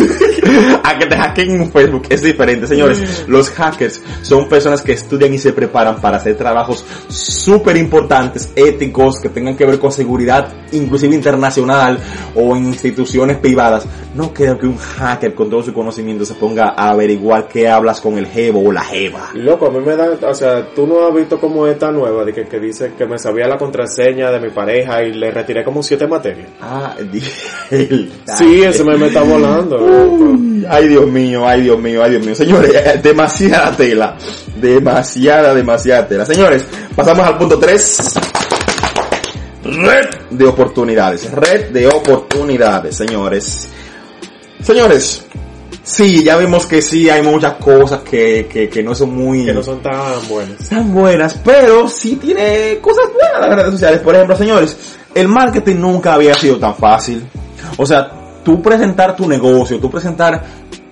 a 0.84 0.98
que 0.98 1.06
te 1.06 1.16
hackeen 1.16 1.62
en 1.62 1.72
Facebook 1.72 2.02
es 2.10 2.22
diferente, 2.22 2.66
señores. 2.66 3.24
Los 3.26 3.50
hackers 3.50 4.02
son 4.22 4.48
personas 4.48 4.82
que 4.82 4.92
estudian 4.92 5.32
y 5.34 5.38
se 5.38 5.52
preparan 5.52 6.00
para 6.00 6.16
hacer 6.18 6.36
trabajos 6.36 6.84
súper 7.08 7.76
importantes, 7.76 8.52
éticos, 8.56 9.20
que 9.20 9.28
tengan 9.28 9.56
que 9.56 9.64
ver 9.66 9.78
con 9.78 9.92
seguridad, 9.92 10.52
inclusive 10.72 11.14
internacional 11.14 11.98
o 12.34 12.56
en 12.56 12.66
instituciones 12.66 13.38
privadas. 13.38 13.86
No 14.14 14.32
creo 14.32 14.58
que 14.58 14.66
un 14.66 14.76
hacker 14.76 15.34
con 15.34 15.50
todo 15.50 15.62
su 15.62 15.72
conocimiento 15.72 16.24
se 16.24 16.34
ponga 16.34 16.74
a 16.76 16.90
averiguar 16.90 17.48
qué 17.48 17.68
hablas 17.68 18.00
con 18.00 18.18
el 18.18 18.26
jevo 18.26 18.62
o 18.68 18.72
la 18.72 18.82
jeva. 18.82 19.30
Loco, 19.34 19.66
a 19.66 19.70
mí 19.70 19.78
me 19.84 19.96
da, 19.96 20.10
o 20.28 20.34
sea, 20.34 20.66
tú 20.74 20.86
no 20.86 21.06
has 21.06 21.14
visto 21.14 21.38
como 21.40 21.66
esta 21.66 21.90
nueva 21.90 22.24
de 22.24 22.32
que, 22.32 22.46
que 22.46 22.58
dice 22.58 22.92
que 22.96 23.06
me 23.06 23.18
sabía 23.18 23.46
la 23.46 23.56
contraseña 23.58 24.30
de 24.30 24.40
mi 24.40 24.50
pareja 24.50 25.02
y 25.02 25.12
le 25.12 25.30
retiré 25.30 25.64
como 25.64 25.82
siete 25.82 26.06
materias. 26.06 26.48
Ah, 26.60 26.94
el- 27.70 28.12
Sí, 28.36 28.62
ese 28.62 28.84
me, 28.84 28.96
me 29.00 29.06
está 29.06 29.22
volando. 29.22 29.78
Ay, 30.68 30.88
Dios 30.88 31.06
mío, 31.06 31.46
ay, 31.46 31.62
Dios 31.62 31.78
mío, 31.80 32.02
ay, 32.02 32.10
Dios 32.12 32.24
mío. 32.24 32.34
Señores, 32.34 32.70
eh, 32.74 33.00
demasiada 33.02 33.76
tela. 33.76 34.16
Demasiada, 34.56 35.54
demasiada 35.54 36.06
tela. 36.06 36.24
Señores, 36.24 36.64
pasamos 36.94 37.26
al 37.26 37.38
punto 37.38 37.58
3. 37.58 38.14
Red 39.64 40.06
de 40.30 40.46
oportunidades. 40.46 41.30
Red 41.32 41.70
de 41.70 41.86
oportunidades, 41.88 42.96
señores. 42.96 43.68
Señores, 44.62 45.24
sí, 45.82 46.22
ya 46.22 46.36
vemos 46.36 46.66
que 46.66 46.82
sí 46.82 47.08
hay 47.08 47.22
muchas 47.22 47.54
cosas 47.54 48.00
que, 48.00 48.46
que, 48.50 48.68
que 48.68 48.82
no 48.82 48.94
son 48.94 49.14
muy... 49.14 49.46
Que 49.46 49.54
no 49.54 49.62
son 49.62 49.80
tan 49.82 50.28
buenas. 50.28 50.68
tan 50.68 50.92
buenas, 50.92 51.40
pero 51.44 51.88
sí 51.88 52.16
tiene 52.16 52.78
cosas 52.80 53.06
buenas 53.12 53.40
las 53.40 53.56
redes 53.56 53.72
sociales. 53.72 54.00
Por 54.00 54.14
ejemplo, 54.14 54.36
señores, 54.36 54.76
el 55.14 55.28
marketing 55.28 55.76
nunca 55.76 56.14
había 56.14 56.34
sido 56.34 56.58
tan 56.58 56.76
fácil. 56.76 57.22
O 57.76 57.86
sea, 57.86 58.19
tú 58.42 58.60
presentar 58.62 59.14
tu 59.16 59.26
negocio, 59.28 59.78
tú 59.78 59.90
presentar 59.90 60.42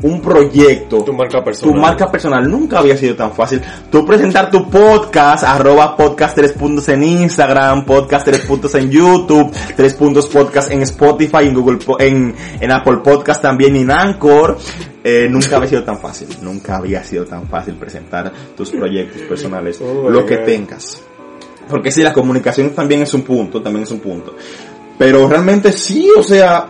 un 0.01 0.21
proyecto, 0.21 1.03
Tu 1.03 1.13
marca 1.13 1.43
personal. 1.43 1.75
tu 1.75 1.81
marca 1.81 2.07
personal 2.11 2.49
nunca 2.49 2.79
había 2.79 2.97
sido 2.97 3.17
tan 3.17 3.33
fácil. 3.33 3.61
Tú 3.91 4.07
presentar 4.07 4.49
tu 4.49 4.71
podcast, 4.71 5.43
arroba 5.43 5.97
podcast 5.97 6.37
3 6.37 6.53
puntos 6.53 6.89
en 6.89 7.03
Instagram, 7.03 7.85
podcast 7.85 8.25
3 8.27 8.45
puntos 8.47 8.75
en 8.77 8.91
YouTube, 8.91 9.51
3 9.77 9.95
puntos 9.95 10.27
podcast 10.29 10.71
en 10.71 10.83
Spotify, 10.83 11.47
en 11.49 11.55
Google, 11.55 11.79
en, 11.99 12.35
en 12.61 12.71
Apple 12.71 12.99
Podcast 13.03 13.43
también 13.43 13.75
en 13.75 13.91
Anchor. 13.91 14.57
Eh, 15.03 15.27
nunca 15.29 15.57
había 15.57 15.69
sido 15.69 15.83
tan 15.85 15.99
fácil, 15.99 16.29
nunca 16.43 16.77
había 16.77 17.03
sido 17.03 17.25
tan 17.25 17.49
fácil 17.49 17.75
presentar 17.75 18.33
tus 18.57 18.71
proyectos 18.71 19.23
personales, 19.23 19.81
Oh, 19.81 20.09
lo 20.09 20.25
que 20.25 20.37
God. 20.37 20.45
tengas. 20.45 21.03
Porque 21.69 21.91
sí, 21.91 22.03
la 22.03 22.13
comunicación 22.13 22.71
también 22.71 23.03
es 23.03 23.13
un 23.15 23.23
punto, 23.23 23.61
también 23.61 23.83
es 23.83 23.91
un 23.91 23.99
punto. 24.01 24.35
Pero 24.97 25.29
realmente 25.29 25.73
sí, 25.73 26.09
o 26.17 26.23
sea, 26.23 26.67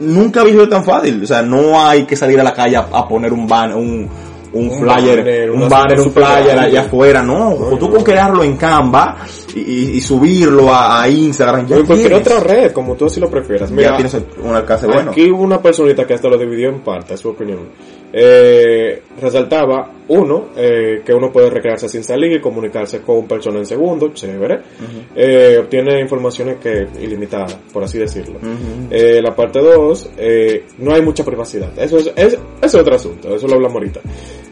nunca 0.00 0.40
había 0.40 0.52
sido 0.52 0.68
tan 0.68 0.84
fácil. 0.84 1.22
O 1.22 1.26
sea, 1.26 1.42
no 1.42 1.80
hay 1.80 2.04
que 2.04 2.16
salir 2.16 2.38
a 2.40 2.44
la 2.44 2.52
calle 2.52 2.76
a, 2.76 2.80
a 2.92 3.08
poner 3.08 3.32
un 3.32 3.46
ban, 3.46 3.74
un, 3.74 4.08
un, 4.52 4.70
Un 4.70 4.80
flyer, 4.80 5.18
banner, 5.18 5.50
un 5.50 5.68
banner, 5.68 6.00
un 6.00 6.12
flyer 6.12 6.58
allá 6.58 6.80
afuera, 6.82 7.22
no. 7.22 7.50
No, 7.50 7.76
tú 7.78 7.88
no. 7.88 7.94
con 7.94 8.04
crearlo 8.04 8.42
en 8.42 8.56
Canva 8.56 9.16
y, 9.60 10.00
subirlo 10.00 10.72
a, 10.72 11.02
a 11.02 11.08
Instagram, 11.08 11.66
ya 11.66 11.76
O 11.76 11.80
en 11.80 11.86
cualquier 11.86 12.12
tienes, 12.12 12.26
otra 12.28 12.40
red, 12.40 12.72
como 12.72 12.94
tú 12.94 13.06
así 13.06 13.20
lo 13.20 13.30
prefieras. 13.30 13.70
ya 13.70 13.76
Mira, 13.76 13.96
tienes 13.96 14.16
un 14.42 14.54
alcance 14.54 14.86
bueno. 14.86 15.10
Aquí 15.10 15.30
hubo 15.30 15.42
una 15.42 15.60
personita 15.60 16.06
que 16.06 16.14
hasta 16.14 16.28
lo 16.28 16.38
dividió 16.38 16.68
en 16.68 16.80
parte, 16.80 17.14
es 17.14 17.20
su 17.20 17.30
opinión. 17.30 17.68
Eh, 18.12 19.02
resaltaba, 19.20 19.90
uno, 20.08 20.46
eh, 20.56 21.02
que 21.04 21.12
uno 21.12 21.32
puede 21.32 21.50
recrearse 21.50 21.88
sin 21.88 22.04
salir 22.04 22.32
y 22.32 22.40
comunicarse 22.40 23.00
con 23.00 23.26
personas 23.26 23.60
en 23.60 23.66
segundo, 23.66 24.12
chévere. 24.12 24.60
Eh, 25.14 25.58
obtiene 25.60 26.00
informaciones 26.00 26.56
que 26.56 26.86
ilimitadas, 27.00 27.58
por 27.72 27.84
así 27.84 27.98
decirlo. 27.98 28.38
La 28.90 29.34
parte 29.34 29.60
2, 29.60 30.10
no 30.78 30.94
hay 30.94 31.02
mucha 31.02 31.24
privacidad. 31.24 31.70
Eso 31.78 31.98
es, 31.98 32.12
es, 32.16 32.38
es 32.62 32.74
otro 32.74 32.94
asunto, 32.94 33.34
eso 33.34 33.46
lo 33.48 33.54
hablamos 33.54 33.76
ahorita. 33.76 34.00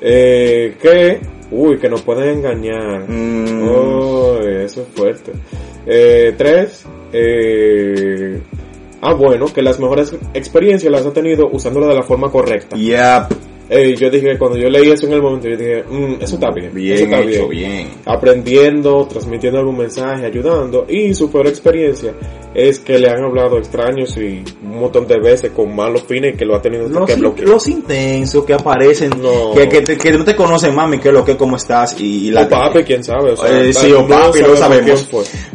Que, 0.01 1.21
uy, 1.55 1.79
que 1.79 1.89
nos 1.89 2.03
pueden 2.03 2.39
engañar. 2.39 3.09
Mm. 3.09 3.69
Oh, 3.69 4.39
eso 4.41 4.83
es 4.83 4.89
fuerte. 4.95 5.33
Eh, 5.87 6.35
tres, 6.37 6.85
eh, 7.13 8.41
ah, 9.01 9.15
bueno, 9.15 9.47
que 9.47 9.63
las 9.63 9.79
mejores 9.79 10.15
experiencias 10.35 10.91
las 10.91 11.07
ha 11.07 11.13
tenido 11.13 11.49
usándola 11.51 11.87
de 11.87 11.95
la 11.95 12.03
forma 12.03 12.31
correcta. 12.31 12.77
Yep, 12.77 13.54
Eh, 13.71 13.97
yo 13.97 14.11
dije, 14.11 14.37
cuando 14.39 14.59
yo 14.59 14.69
leí 14.69 14.91
eso 14.91 15.07
en 15.07 15.15
el 15.15 15.23
momento, 15.23 15.49
yo 15.49 15.57
dije, 15.57 15.83
mm, 15.89 16.15
eso 16.21 16.35
está 16.35 16.51
bien. 16.51 16.67
eso 16.67 16.75
bien 16.75 16.99
está 17.05 17.21
hecho, 17.23 17.49
bien. 17.49 17.89
aprendiendo, 18.05 19.07
transmitiendo 19.09 19.59
algún 19.61 19.79
mensaje, 19.79 20.27
ayudando. 20.27 20.85
Y 20.89 21.15
su 21.15 21.31
peor 21.31 21.47
experiencia 21.47 22.13
es 22.55 22.79
que 22.79 22.99
le 22.99 23.09
han 23.09 23.25
hablado 23.25 23.59
extraños 23.59 24.17
y 24.17 24.45
un 24.63 24.81
montón 24.81 25.07
de 25.07 25.19
veces 25.19 25.51
con 25.51 25.75
malos 25.75 26.03
fines 26.05 26.37
que 26.37 26.45
lo 26.45 26.55
ha 26.57 26.63
tenido 26.63 26.89
Los, 26.89 27.07
que 27.07 27.15
bloquear. 27.17 27.49
los 27.49 27.67
intensos 27.69 28.45
que 28.45 28.53
aparecen, 28.55 29.11
No. 29.21 29.53
que, 29.55 29.69
que, 29.69 29.81
te- 29.81 29.97
que 29.99 30.13
no 30.13 30.25
te 30.25 30.37
conocen, 30.37 30.75
mami, 30.75 30.99
que 30.99 31.11
lo 31.11 31.25
que, 31.25 31.37
cómo 31.37 31.57
estás, 31.57 31.99
y, 32.01 32.29
y 32.29 32.37
O 32.37 32.49
papi, 32.49 32.83
quién 32.85 33.03
sabe. 33.03 33.33
O 33.33 33.37
sea, 33.37 33.61
Eh, 33.63 33.73
sí, 33.73 33.91
o 33.93 34.07
papi, 34.07 34.41
quién 34.41 34.57
sabemos. 34.57 35.09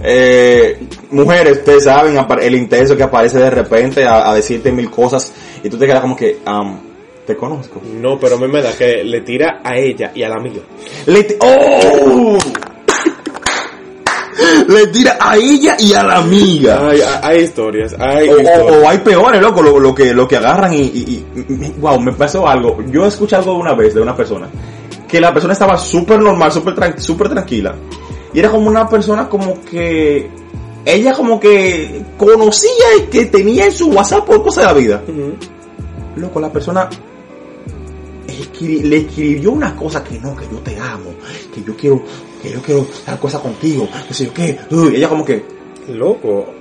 Eh, 0.04 0.78
mujeres, 1.12 1.60
ustedes 1.60 1.84
saben, 1.84 2.18
el 2.42 2.56
intenso 2.56 2.98
que 2.98 3.04
aparece 3.04 3.38
de 3.40 3.50
repente 3.50 4.04
a, 4.04 4.30
a 4.32 4.36
decirte 4.36 4.72
mil 4.72 4.90
cosas 4.90 5.32
y 5.64 5.70
tú 5.70 5.78
te 5.78 5.86
quedas 5.86 6.02
como 6.02 6.16
que, 6.16 6.38
am, 6.46 6.80
te 7.30 7.38
conozco. 7.38 7.80
No, 8.02 8.18
pero 8.20 8.38
a 8.38 8.40
mí 8.40 8.48
me 8.48 8.60
da 8.60 8.72
que 8.74 9.04
le 9.04 9.22
tira 9.22 9.62
a 9.64 9.78
ella 9.78 10.12
y 10.16 10.24
a 10.24 10.30
la 10.30 10.38
amiga. 10.38 10.62
Le 11.06 11.24
ti- 11.24 11.36
¡Oh! 11.40 12.38
Le 14.68 14.88
tira 14.88 15.16
a 15.20 15.36
ella 15.38 15.76
y 15.80 15.94
a 15.94 16.02
la 16.04 16.16
amiga. 16.18 16.90
Hay, 16.90 17.02
hay, 17.02 17.20
hay 17.22 17.44
historias, 17.44 17.96
hay 18.00 18.30
O, 18.30 18.34
o- 18.34 18.40
historias. 18.42 18.78
o 18.84 18.90
hay 18.90 18.98
peores, 19.00 19.42
loco, 19.42 19.62
lo, 19.62 19.80
lo 19.80 19.94
que, 19.94 20.12
lo 20.14 20.28
que 20.28 20.38
agarran 20.38 20.74
y, 20.74 20.78
y, 20.82 21.26
y- 21.36 21.76
wow, 21.80 22.00
me 22.00 22.14
pasó 22.14 22.48
algo. 22.48 22.78
Yo 22.90 23.06
escuché 23.06 23.36
algo 23.36 23.54
una 23.54 23.74
vez 23.76 23.94
de 23.94 24.02
una 24.02 24.16
persona, 24.16 24.48
que 25.08 25.20
la 25.22 25.32
persona 25.34 25.54
estaba 25.54 25.78
súper 25.78 26.20
normal, 26.20 26.52
súper 26.52 26.74
tran- 26.74 26.98
súper 26.98 27.30
tranquila, 27.30 27.76
y 28.34 28.40
era 28.40 28.50
como 28.50 28.68
una 28.70 28.88
persona 28.88 29.28
como 29.30 29.62
que, 29.70 30.30
ella 30.86 31.14
como 31.14 31.40
que 31.40 32.02
conocía 32.18 32.96
y 32.98 33.02
que 33.04 33.26
tenía 33.26 33.66
en 33.66 33.72
su 33.72 33.90
WhatsApp 33.92 34.26
por 34.26 34.42
cosas 34.42 34.64
de 34.64 34.68
la 34.68 34.74
vida. 34.74 35.04
Ujú. 35.08 35.34
Loco, 36.16 36.40
la 36.40 36.52
persona 36.52 36.90
le 38.68 38.98
escribió 38.98 39.52
una 39.52 39.76
cosa 39.76 40.04
que 40.04 40.20
no, 40.20 40.36
que 40.36 40.46
yo 40.52 40.58
te 40.60 40.78
amo, 40.78 41.12
que 41.54 41.64
yo 41.64 41.76
quiero, 41.76 42.04
que 42.42 42.52
yo 42.52 42.62
quiero 42.62 42.88
tal 43.06 43.20
cosa 43.20 43.40
contigo, 43.40 43.88
que 44.08 44.14
sé 44.14 44.26
yo 44.26 44.34
qué. 44.34 44.58
Uy, 44.72 44.96
ella 44.96 45.10
como 45.10 45.26
que, 45.26 45.44
Loco. 45.88 46.60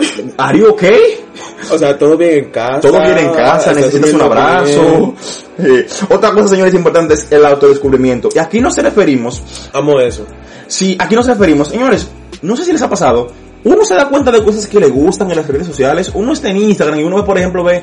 ¿are 0.38 0.58
you 0.58 0.68
okay? 0.68 1.24
O 1.70 1.78
sea, 1.78 1.96
todo 1.98 2.16
bien 2.16 2.44
en 2.44 2.50
casa. 2.50 2.80
Todo 2.80 3.00
bien 3.00 3.18
en 3.18 3.32
casa, 3.32 3.72
necesitas 3.72 4.12
un 4.12 4.22
abrazo. 4.22 5.14
Eh, 5.58 5.86
otra 6.08 6.32
cosa, 6.32 6.48
señores, 6.48 6.74
importante 6.74 7.14
es 7.14 7.30
el 7.30 7.44
autodescubrimiento. 7.44 8.28
Y 8.34 8.38
aquí 8.38 8.60
no 8.60 8.70
se 8.70 8.82
referimos, 8.82 9.42
Amo 9.72 10.00
eso. 10.00 10.26
si 10.66 10.96
aquí 10.98 11.14
nos 11.14 11.26
referimos, 11.26 11.68
señores, 11.68 12.08
no 12.42 12.56
sé 12.56 12.64
si 12.64 12.72
les 12.72 12.82
ha 12.82 12.88
pasado, 12.88 13.28
uno 13.64 13.84
se 13.84 13.94
da 13.94 14.08
cuenta 14.08 14.30
de 14.30 14.42
cosas 14.42 14.66
que 14.66 14.80
le 14.80 14.88
gustan 14.88 15.30
en 15.30 15.36
las 15.36 15.46
redes 15.46 15.66
sociales, 15.66 16.10
uno 16.14 16.32
está 16.32 16.48
en 16.48 16.56
Instagram 16.56 17.00
y 17.00 17.04
uno, 17.04 17.24
por 17.24 17.36
ejemplo, 17.36 17.62
ve 17.62 17.82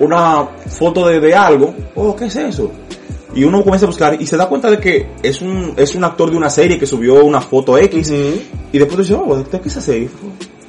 una 0.00 0.46
foto 0.68 1.08
de, 1.08 1.18
de 1.18 1.34
algo, 1.34 1.74
oh, 1.96 2.14
¿qué 2.14 2.26
es 2.26 2.36
eso? 2.36 2.70
Y 3.34 3.44
uno 3.44 3.62
comienza 3.62 3.84
a 3.86 3.88
buscar 3.88 4.20
y 4.20 4.26
se 4.26 4.36
da 4.36 4.48
cuenta 4.48 4.70
de 4.70 4.78
que 4.78 5.06
es 5.22 5.42
un, 5.42 5.74
es 5.76 5.94
un 5.94 6.04
actor 6.04 6.30
de 6.30 6.36
una 6.36 6.48
serie 6.50 6.78
que 6.78 6.86
subió 6.86 7.22
una 7.24 7.40
foto 7.40 7.76
X 7.76 8.10
y 8.72 8.78
después 8.78 8.98
dice, 8.98 9.14
oh, 9.14 9.36
¿de 9.36 9.44
qué 9.44 9.56
es 9.58 9.66
esa 9.66 9.80
serie? 9.80 10.08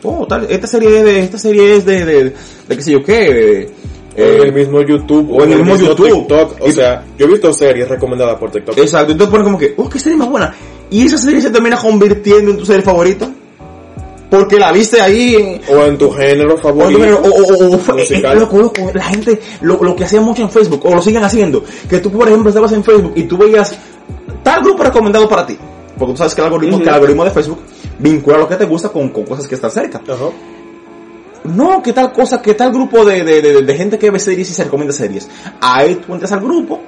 Oh, 0.03 0.25
tal, 0.27 0.45
esta 0.49 0.67
serie 0.67 0.99
es 0.99 1.03
de, 1.05 1.19
esta 1.21 1.37
serie 1.37 1.75
es 1.77 1.85
de, 1.85 2.05
de, 2.05 2.23
de 2.67 2.75
qué 2.75 2.81
sé 2.81 2.91
yo 2.91 3.03
qué, 3.03 3.13
de, 3.33 3.61
en 3.61 3.71
eh, 4.15 4.41
el 4.43 4.53
mismo 4.53 4.81
YouTube. 4.81 5.29
o 5.31 5.43
en 5.43 5.51
el 5.53 5.59
mismo 5.63 5.75
YouTube. 5.77 6.11
TikTok. 6.27 6.57
O 6.61 6.67
Y- 6.67 6.71
sea, 6.73 7.05
yo 7.17 7.25
he 7.25 7.29
visto 7.29 7.51
series 7.53 7.87
recomendadas 7.87 8.37
por 8.37 8.51
TikTok. 8.51 8.77
Exacto, 8.77 9.11
entonces 9.13 9.31
ponen 9.31 9.45
como 9.45 9.57
que, 9.57 9.73
oh, 9.77 9.89
qué 9.89 9.99
serie 9.99 10.17
más 10.17 10.29
buena. 10.29 10.53
Y 10.89 11.05
esa 11.05 11.17
serie 11.17 11.41
se 11.41 11.49
termina 11.51 11.77
convirtiendo 11.77 12.51
en 12.51 12.57
tu 12.57 12.65
serie 12.65 12.81
favorita. 12.81 13.29
Porque 14.29 14.59
la 14.59 14.71
viste 14.71 15.01
ahí 15.01 15.35
en... 15.35 15.61
O 15.75 15.83
en 15.85 15.97
tu 15.97 16.11
género 16.11 16.53
O, 16.53 16.57
favorito. 16.57 16.99
o, 17.23 17.27
o- 17.29 17.75
o- 17.75 17.93
musical. 17.95 18.37
eh, 18.37 18.39
loco, 18.39 18.91
la 18.93 19.03
gente, 19.05 19.39
lo, 19.61 19.81
lo 19.83 19.95
que 19.95 20.03
hacía 20.03 20.21
mucho 20.21 20.43
en 20.43 20.51
Facebook, 20.51 20.85
o 20.85 20.93
lo 20.93 21.01
siguen 21.01 21.23
haciendo, 21.23 21.63
que 21.89 21.97
tú, 21.99 22.11
por 22.11 22.27
ejemplo, 22.27 22.49
estabas 22.49 22.71
en 22.73 22.83
Facebook 22.83 23.13
y 23.15 23.23
tú 23.23 23.37
veías 23.37 23.75
tal 24.43 24.61
grupo 24.61 24.83
recomendado 24.83 25.27
para 25.27 25.47
ti. 25.47 25.57
Porque 25.97 26.13
tú 26.13 26.17
sabes 26.17 26.35
que 26.35 26.41
el 26.41 26.45
algoritmo, 26.45 26.77
que 26.77 26.83
el 26.83 26.89
algoritmo 26.95 27.25
de 27.25 27.31
Facebook 27.31 27.59
vincula 27.97 28.37
lo 28.37 28.47
que 28.47 28.55
te 28.55 28.65
gusta 28.65 28.89
con, 28.89 29.09
con 29.09 29.25
cosas 29.25 29.47
que 29.47 29.55
están 29.55 29.71
cerca. 29.71 29.99
No, 31.43 31.81
que 31.81 31.93
tal 31.93 32.11
cosa, 32.13 32.41
que 32.41 32.53
tal 32.53 32.71
grupo 32.71 33.03
de, 33.05 33.23
de, 33.23 33.41
de, 33.41 33.61
de 33.63 33.75
gente 33.75 33.97
que 33.97 34.11
ve 34.11 34.19
series 34.19 34.49
y 34.49 34.53
se 34.53 34.63
recomienda 34.65 34.93
series. 34.93 35.27
Ahí 35.59 35.95
tú 35.95 36.13
entras 36.13 36.31
al 36.33 36.41
grupo, 36.41 36.79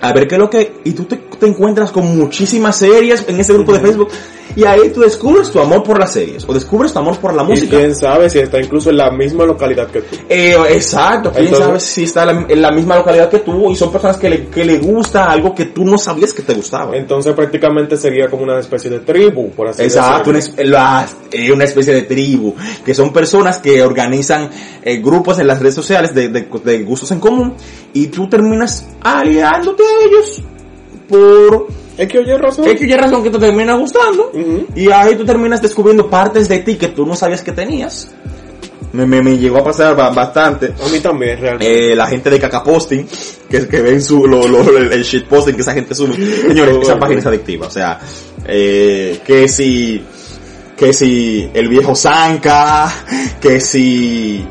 a 0.00 0.12
ver 0.12 0.28
qué 0.28 0.36
es 0.36 0.38
lo 0.38 0.48
que... 0.48 0.74
Y 0.84 0.92
tú 0.92 1.04
te, 1.04 1.16
te 1.16 1.46
encuentras 1.46 1.90
con 1.90 2.16
muchísimas 2.16 2.76
series 2.76 3.24
en 3.26 3.40
ese 3.40 3.52
grupo 3.54 3.72
de 3.72 3.80
Facebook. 3.80 4.08
Y 4.56 4.64
ahí 4.64 4.90
tú 4.92 5.00
descubres 5.00 5.50
tu 5.50 5.60
amor 5.60 5.82
por 5.82 5.98
las 5.98 6.12
series. 6.12 6.48
O 6.48 6.52
descubres 6.52 6.92
tu 6.92 6.98
amor 6.98 7.18
por 7.18 7.34
la 7.34 7.42
Y 7.42 7.46
música. 7.46 7.76
quién 7.76 7.94
sabe 7.94 8.28
si 8.30 8.38
está 8.40 8.60
incluso 8.60 8.90
en 8.90 8.96
la 8.96 9.10
misma 9.10 9.44
localidad 9.44 9.88
que 9.88 10.02
tú. 10.02 10.16
Eh, 10.28 10.56
exacto, 10.70 11.30
quién 11.32 11.44
Entonces- 11.46 11.66
sabe 11.66 11.80
si 11.80 12.02
está 12.04 12.22
en 12.22 12.26
la, 12.26 12.46
en 12.48 12.62
la 12.62 12.70
misma 12.72 12.96
localidad 12.96 13.28
que 13.28 13.38
tú 13.40 13.70
y 13.70 13.76
son 13.76 13.92
personas 13.92 14.16
que 14.16 14.28
le, 14.30 14.46
que 14.48 14.64
le 14.64 14.78
gusta 14.78 15.30
algo 15.30 15.54
que 15.54 15.66
tú 15.66 15.84
no 15.84 15.98
sabías 15.98 16.32
que 16.34 16.42
te 16.42 16.54
gustaba. 16.54 16.96
Entonces 16.96 17.32
prácticamente 17.34 17.96
sería 17.96 18.28
como 18.28 18.42
una 18.42 18.58
especie 18.58 18.90
de 18.90 19.00
tribu, 19.00 19.50
por 19.50 19.68
así 19.68 19.82
Exacto, 19.82 20.30
una, 20.30 20.38
decirlo. 20.38 20.62
es- 20.62 20.68
las- 20.68 21.16
eh, 21.30 21.52
una 21.52 21.64
especie 21.64 21.94
de 21.94 22.02
tribu, 22.02 22.54
que 22.84 22.94
son 22.94 23.12
personas 23.12 23.58
que 23.58 23.82
organizan 23.82 24.50
eh, 24.82 24.96
grupos 24.98 25.38
en 25.38 25.46
las 25.46 25.60
redes 25.60 25.74
sociales 25.74 26.14
de, 26.14 26.28
de- 26.28 26.48
de 26.64 26.82
gustos 26.82 27.10
en 27.12 27.20
común 27.20 27.54
y 27.92 28.06
tú 28.08 28.28
terminas 28.28 28.86
aliándote 29.02 29.82
a 29.82 30.06
ellos 30.06 30.42
por 31.08 31.66
Es 32.00 32.08
que 32.08 32.18
oye 32.18 32.36
razón. 32.38 32.66
X 32.68 32.80
y 32.88 32.94
razón 32.96 33.22
que 33.22 33.30
te 33.30 33.38
termina 33.38 33.74
gustando 33.74 34.32
y 34.74 34.90
ahí 34.90 35.14
tú 35.16 35.24
terminas 35.24 35.60
descubriendo 35.60 36.08
partes 36.08 36.48
de 36.48 36.58
ti 36.60 36.76
que 36.76 36.88
tú 36.88 37.04
no 37.06 37.14
sabías 37.14 37.42
que 37.42 37.52
tenías. 37.52 38.10
Me, 38.92 39.06
me, 39.06 39.22
me 39.22 39.38
llegó 39.38 39.58
a 39.58 39.64
pasar 39.64 39.94
ba- 39.94 40.10
bastante. 40.10 40.72
A 40.84 40.88
mí 40.88 40.98
también, 40.98 41.38
realmente. 41.40 41.92
Eh, 41.92 41.94
la 41.94 42.08
gente 42.08 42.28
de 42.28 42.40
cacaposting, 42.40 43.06
que, 43.48 43.68
que 43.68 43.82
ven 43.82 44.02
su, 44.02 44.26
lo, 44.26 44.48
lo- 44.48 44.76
el, 44.76 44.92
el 44.92 45.02
shitposting 45.04 45.54
que 45.54 45.60
esa 45.62 45.74
gente 45.74 45.94
sube. 45.94 46.14
Señores, 46.14 46.78
esa 46.82 46.98
página 46.98 47.20
es 47.20 47.26
adictiva. 47.26 47.68
O 47.68 47.70
sea, 47.70 48.00
eh, 48.46 49.20
que 49.24 49.46
si, 49.48 50.02
que 50.76 50.92
si 50.92 51.48
el 51.54 51.68
viejo 51.68 51.94
Zanca, 51.94 52.92
que 53.40 53.60
si, 53.60 54.44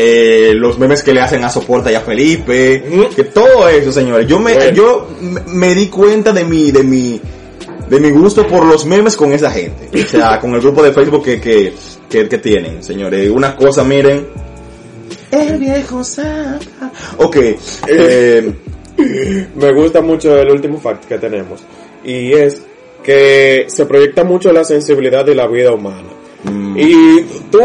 eh, 0.00 0.52
los 0.54 0.78
memes 0.78 1.02
que 1.02 1.12
le 1.12 1.20
hacen 1.20 1.42
a 1.42 1.50
Soporta 1.50 1.90
y 1.90 1.96
a 1.96 2.00
Felipe, 2.02 2.84
que 3.16 3.24
todo 3.24 3.68
eso, 3.68 3.90
señores. 3.90 4.28
Yo 4.28 4.38
me, 4.38 4.54
Bueno. 4.54 4.72
yo 4.72 5.08
me- 5.48 5.74
di 5.74 5.88
cuenta 5.88 6.30
de 6.32 6.44
mi, 6.44 6.70
de 6.70 6.84
mi, 6.84 7.20
de 7.90 7.98
mi 7.98 8.10
gusto 8.12 8.46
por 8.46 8.64
los 8.64 8.86
memes 8.86 9.16
con 9.16 9.32
esa 9.32 9.50
gente. 9.50 9.88
O 10.04 10.06
sea, 10.06 10.38
con 10.40 10.54
el 10.54 10.60
grupo 10.60 10.84
de 10.84 10.92
Facebook 10.92 11.24
que, 11.24 11.40
que, 11.40 11.72
que, 12.08 12.28
que 12.28 12.38
tienen, 12.38 12.80
señores. 12.84 13.28
Una 13.28 13.56
cosa, 13.56 13.82
miren. 13.82 14.24
El 15.32 15.58
viejo 15.58 16.00
ok. 17.16 17.36
Eh, 17.88 18.52
Me 19.56 19.72
gusta 19.72 20.00
mucho 20.00 20.36
el 20.38 20.48
último 20.50 20.78
fact 20.80 21.06
que 21.06 21.18
tenemos. 21.18 21.60
Y 22.04 22.32
es 22.34 22.62
que 23.02 23.66
se 23.68 23.84
proyecta 23.86 24.22
mucho 24.22 24.52
la 24.52 24.62
sensibilidad 24.62 25.24
de 25.24 25.34
la 25.34 25.48
vida 25.48 25.72
humana. 25.72 26.08
Mm, 26.44 26.76
Y 26.78 27.22
tú, 27.50 27.60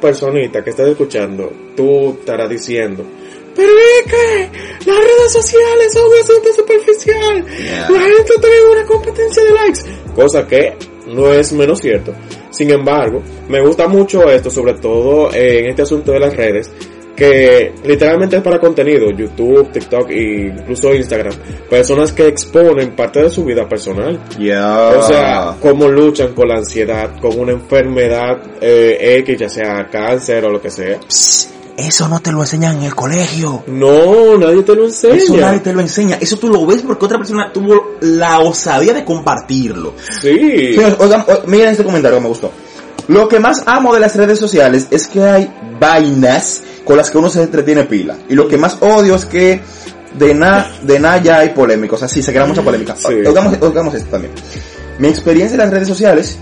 personita 0.00 0.62
que 0.62 0.70
estás 0.70 0.88
escuchando, 0.88 1.52
tú 1.76 2.10
estarás 2.20 2.48
diciendo, 2.48 3.04
pero 3.58 3.72
es 3.72 4.12
que 4.12 4.50
las 4.88 4.98
redes 4.98 5.32
sociales 5.32 5.92
son 5.92 6.06
un 6.06 6.18
asunto 6.18 6.52
superficial. 6.52 7.44
Yeah. 7.44 7.90
La 7.90 8.00
gente 8.00 8.32
tiene 8.40 8.64
una 8.70 8.86
competencia 8.86 9.42
de 9.42 9.50
likes. 9.52 9.80
Cosa 10.14 10.46
que 10.46 10.76
no 11.08 11.32
es 11.32 11.52
menos 11.52 11.80
cierto. 11.80 12.14
Sin 12.50 12.70
embargo, 12.70 13.20
me 13.48 13.60
gusta 13.60 13.88
mucho 13.88 14.30
esto, 14.30 14.48
sobre 14.48 14.74
todo 14.74 15.34
en 15.34 15.70
este 15.70 15.82
asunto 15.82 16.12
de 16.12 16.20
las 16.20 16.36
redes, 16.36 16.70
que 17.18 17.74
literalmente 17.84 18.36
es 18.36 18.42
para 18.42 18.60
contenido, 18.60 19.10
YouTube, 19.10 19.72
TikTok 19.72 20.08
e 20.10 20.52
incluso 20.56 20.94
Instagram. 20.94 21.34
Personas 21.68 22.12
que 22.12 22.28
exponen 22.28 22.94
parte 22.94 23.22
de 23.22 23.28
su 23.28 23.44
vida 23.44 23.68
personal. 23.68 24.20
O 24.38 25.02
sea, 25.02 25.56
cómo 25.60 25.88
luchan 25.88 26.32
con 26.32 26.46
la 26.46 26.58
ansiedad, 26.58 27.18
con 27.20 27.36
una 27.36 27.52
enfermedad 27.52 28.40
eh, 28.60 29.18
X, 29.18 29.36
ya 29.36 29.48
sea 29.48 29.88
cáncer 29.90 30.44
o 30.44 30.50
lo 30.50 30.62
que 30.62 30.70
sea. 30.70 31.00
Psst, 31.08 31.58
eso 31.78 32.08
no 32.08 32.18
te 32.18 32.32
lo 32.32 32.40
enseñan 32.40 32.78
en 32.78 32.84
el 32.84 32.94
colegio. 32.94 33.62
No, 33.68 34.36
nadie 34.36 34.62
te 34.62 34.74
lo 34.74 34.84
enseña. 34.84 35.14
Eso 35.14 35.36
nadie 35.36 35.60
te 35.60 35.72
lo 35.72 35.80
enseña. 35.80 36.18
Eso 36.20 36.36
tú 36.36 36.48
lo 36.48 36.66
ves 36.66 36.82
porque 36.82 37.04
otra 37.04 37.18
persona 37.18 37.52
tuvo 37.52 37.96
la 38.00 38.40
osadía 38.40 38.92
de 38.92 39.04
compartirlo. 39.04 39.94
Sí. 40.20 40.76
Oigan, 40.98 41.24
miren 41.46 41.68
este 41.68 41.84
comentario 41.84 42.18
que 42.18 42.22
me 42.22 42.28
gustó. 42.28 42.52
Lo 43.08 43.26
que 43.26 43.40
más 43.40 43.62
amo 43.66 43.94
de 43.94 44.00
las 44.00 44.14
redes 44.16 44.38
sociales 44.38 44.86
es 44.90 45.08
que 45.08 45.22
hay 45.22 45.50
vainas 45.80 46.62
con 46.84 46.96
las 46.96 47.10
que 47.10 47.18
uno 47.18 47.30
se 47.30 47.42
entretiene 47.42 47.84
pila. 47.84 48.16
Y 48.28 48.34
lo 48.34 48.48
que 48.48 48.58
más 48.58 48.78
odio 48.80 49.14
es 49.14 49.24
que 49.24 49.60
de 50.18 50.34
nada 50.34 50.70
de 50.82 50.98
nada 50.98 51.18
ya 51.18 51.38
hay 51.38 51.50
polémicos. 51.50 52.02
Así 52.02 52.22
se 52.22 52.32
crea 52.32 52.44
mucha 52.44 52.62
polémica. 52.62 52.94
Sí. 52.96 53.14
Oigamos, 53.14 53.56
oigamos 53.60 53.94
esto 53.94 54.10
también. 54.10 54.34
Mi 54.98 55.08
experiencia 55.08 55.54
en 55.54 55.60
las 55.60 55.70
redes 55.70 55.88
sociales 55.88 56.38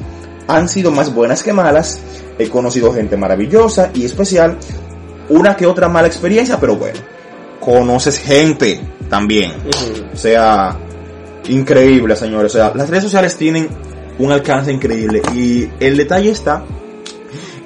han 0.49 0.69
sido 0.69 0.91
más 0.91 1.15
buenas 1.15 1.45
que 1.45 1.53
malas. 1.53 2.01
He 2.39 2.49
conocido 2.49 2.93
gente 2.93 3.17
maravillosa 3.17 3.91
y 3.95 4.05
especial. 4.05 4.59
Una 5.29 5.57
que 5.57 5.67
otra 5.67 5.89
mala 5.89 6.09
experiencia, 6.09 6.59
pero 6.59 6.77
bueno. 6.77 6.99
Conoces 7.61 8.19
gente 8.19 8.81
también. 9.09 9.53
O 10.13 10.17
sea, 10.17 10.77
increíble, 11.49 12.17
señores. 12.17 12.55
O 12.55 12.59
sea, 12.59 12.73
las 12.75 12.89
redes 12.89 13.05
sociales 13.05 13.37
tienen 13.37 13.69
un 14.19 14.33
alcance 14.33 14.73
increíble. 14.73 15.23
Y 15.35 15.69
el 15.81 15.97
detalle 15.97 16.31
está 16.31 16.65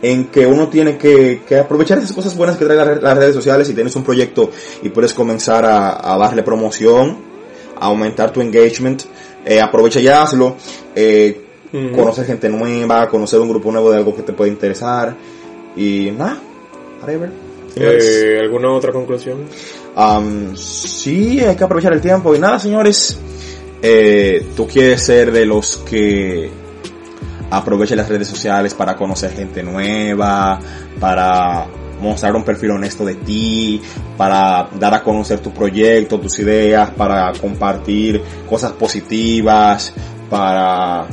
en 0.03 0.27
que 0.27 0.47
uno 0.47 0.69
tiene 0.69 0.97
que, 0.97 1.43
que 1.47 1.59
aprovechar 1.59 1.99
esas 1.99 2.13
cosas 2.13 2.35
buenas 2.37 2.57
que 2.57 2.65
traen 2.65 2.79
las, 2.79 2.89
re- 2.89 3.03
las 3.03 3.17
redes 3.19 3.35
sociales. 3.35 3.69
Y 3.69 3.75
tienes 3.75 3.95
un 3.97 4.05
proyecto 4.05 4.51
y 4.83 4.89
puedes 4.89 5.13
comenzar 5.15 5.65
a, 5.65 6.15
a 6.15 6.19
darle 6.19 6.43
promoción, 6.43 7.19
a 7.79 7.87
aumentar 7.87 8.33
tu 8.33 8.41
engagement, 8.41 9.03
eh, 9.45 9.61
aprovecha 9.61 10.01
y 10.01 10.09
hazlo, 10.09 10.57
eh, 10.95 11.43
conocer 11.95 12.27
gente 12.27 12.49
nueva, 12.49 13.09
conocer 13.09 13.39
un 13.41 13.49
grupo 13.49 13.71
nuevo 13.71 13.91
de 13.91 13.99
algo 13.99 14.15
que 14.17 14.23
te 14.23 14.33
puede 14.33 14.51
interesar. 14.51 15.15
Y 15.77 16.11
nada, 16.11 16.39
whatever. 17.01 17.31
Eh, 17.77 18.39
¿Alguna 18.43 18.73
otra 18.73 18.93
conclusión? 18.93 19.45
Am, 19.95 20.57
sí, 20.57 21.39
hay 21.41 21.55
que 21.55 21.63
aprovechar 21.63 21.93
el 21.93 22.01
tiempo. 22.01 22.35
Y 22.35 22.39
nada, 22.41 22.59
señores, 22.59 23.17
eh, 23.83 24.47
tú 24.57 24.67
quieres 24.67 25.05
ser 25.05 25.33
de 25.33 25.47
los 25.47 25.79
que 25.79 26.51
aprovechen 27.51 27.97
las 27.97 28.09
redes 28.09 28.29
sociales 28.29 28.75
para 28.75 28.97
conocer 28.97 29.33
gente 29.33 29.63
nueva, 29.63 30.59
para 30.99 31.67
mostrar 32.01 32.35
un 32.35 32.45
perfil 32.45 32.73
honesto 32.73 33.05
de 33.05 33.15
ti, 33.17 33.81
para 34.17 34.69
dar 34.79 34.95
a 34.95 35.03
conocer 35.03 35.41
tu 35.41 35.53
proyecto, 35.53 36.19
tus 36.19 36.39
ideas, 36.39 36.91
para 36.91 37.33
compartir 37.33 38.23
cosas 38.49 38.73
positivas, 38.73 39.93
para 40.29 41.07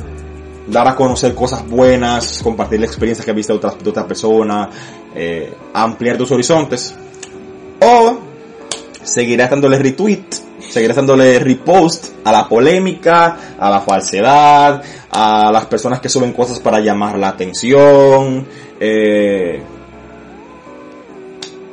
dar 0.66 0.88
a 0.88 0.94
conocer 0.94 1.34
cosas 1.34 1.66
buenas, 1.66 2.40
compartir 2.42 2.80
la 2.80 2.86
experiencia 2.86 3.24
que 3.24 3.30
has 3.30 3.36
visto 3.36 3.52
de 3.52 3.58
otras 3.58 3.82
de 3.82 3.90
otra 3.90 4.06
persona, 4.06 4.68
eh, 5.14 5.52
ampliar 5.74 6.16
tus 6.16 6.30
horizontes. 6.30 6.94
O 7.80 8.18
seguirás 9.02 9.50
dándole 9.50 9.78
retweet, 9.78 10.47
seguirás 10.78 10.96
dándole 10.96 11.40
repost 11.40 12.06
a 12.24 12.30
la 12.30 12.48
polémica, 12.48 13.36
a 13.58 13.68
la 13.68 13.80
falsedad, 13.80 14.80
a 15.10 15.50
las 15.50 15.66
personas 15.66 15.98
que 15.98 16.08
suben 16.08 16.32
cosas 16.32 16.60
para 16.60 16.78
llamar 16.78 17.18
la 17.18 17.30
atención. 17.30 18.46
Eh, 18.78 19.60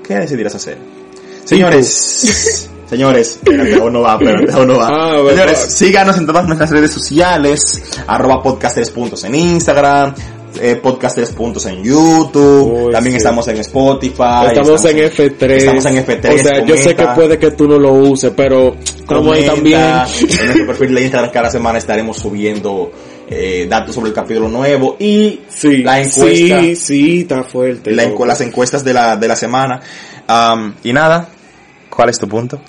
¿Qué 0.03 0.15
decidirás 0.15 0.55
hacer? 0.55 0.79
Señores, 1.43 2.67
señores, 2.89 3.35
espérate, 3.43 3.75
aún 3.75 3.93
no 3.93 4.01
va, 4.01 4.13
espérate, 4.13 4.51
aún 4.51 4.67
no 4.69 4.79
va. 4.79 4.87
Ah. 4.89 5.23
Señores, 5.29 5.59
síganos 5.59 6.17
en 6.17 6.25
todas 6.25 6.47
nuestras 6.47 6.71
redes 6.71 6.91
sociales, 6.91 7.83
arroba 8.07 8.41
podcast 8.41 8.73
3 8.73 8.89
puntos 8.89 9.23
en 9.23 9.35
Instagram, 9.35 10.15
eh, 10.61 10.75
podcast 10.75 11.15
3 11.15 11.31
puntos 11.33 11.65
en 11.65 11.83
YouTube, 11.83 12.85
Uy, 12.87 12.91
también 12.91 13.13
sí. 13.13 13.17
estamos 13.17 13.47
en 13.47 13.57
Spotify. 13.57 14.47
Estamos 14.47 14.85
en 14.85 14.97
F3. 14.97 15.51
Estamos 15.51 15.85
en 15.85 16.05
F3. 16.05 16.33
O 16.33 16.37
sea, 16.43 16.65
yo 16.65 16.77
sé 16.77 16.95
que 16.95 17.05
puede 17.15 17.37
que 17.39 17.51
tú 17.51 17.67
no 17.67 17.77
lo 17.79 17.93
uses, 17.93 18.31
pero 18.35 18.75
estamos 18.83 19.35
ahí 19.35 19.45
también. 19.45 19.81
En 19.81 20.45
nuestro 20.45 20.67
perfil 20.67 20.95
de 20.95 21.01
Instagram 21.03 21.31
cada 21.31 21.49
semana 21.49 21.77
estaremos 21.77 22.17
subiendo 22.17 22.91
eh, 23.29 23.65
datos 23.69 23.95
sobre 23.95 24.09
el 24.09 24.15
capítulo 24.15 24.47
nuevo 24.49 24.97
y 24.99 25.41
Sí, 25.49 25.77
la 25.77 25.99
encuesta, 26.01 26.61
sí, 26.61 26.75
sí, 26.75 27.21
está 27.21 27.43
fuerte. 27.43 27.91
la 27.91 28.03
loco. 28.05 28.23
encu- 28.23 28.27
las 28.27 28.41
encuestas 28.41 28.83
de 28.83 28.93
la, 28.93 29.15
de 29.17 29.27
la 29.27 29.35
semana. 29.35 29.79
Am, 30.27 30.75
y 30.83 30.91
nada, 30.93 31.29
¿cuál 31.89 32.09
es 32.09 32.19
tu 32.19 32.27
punto? 32.27 32.59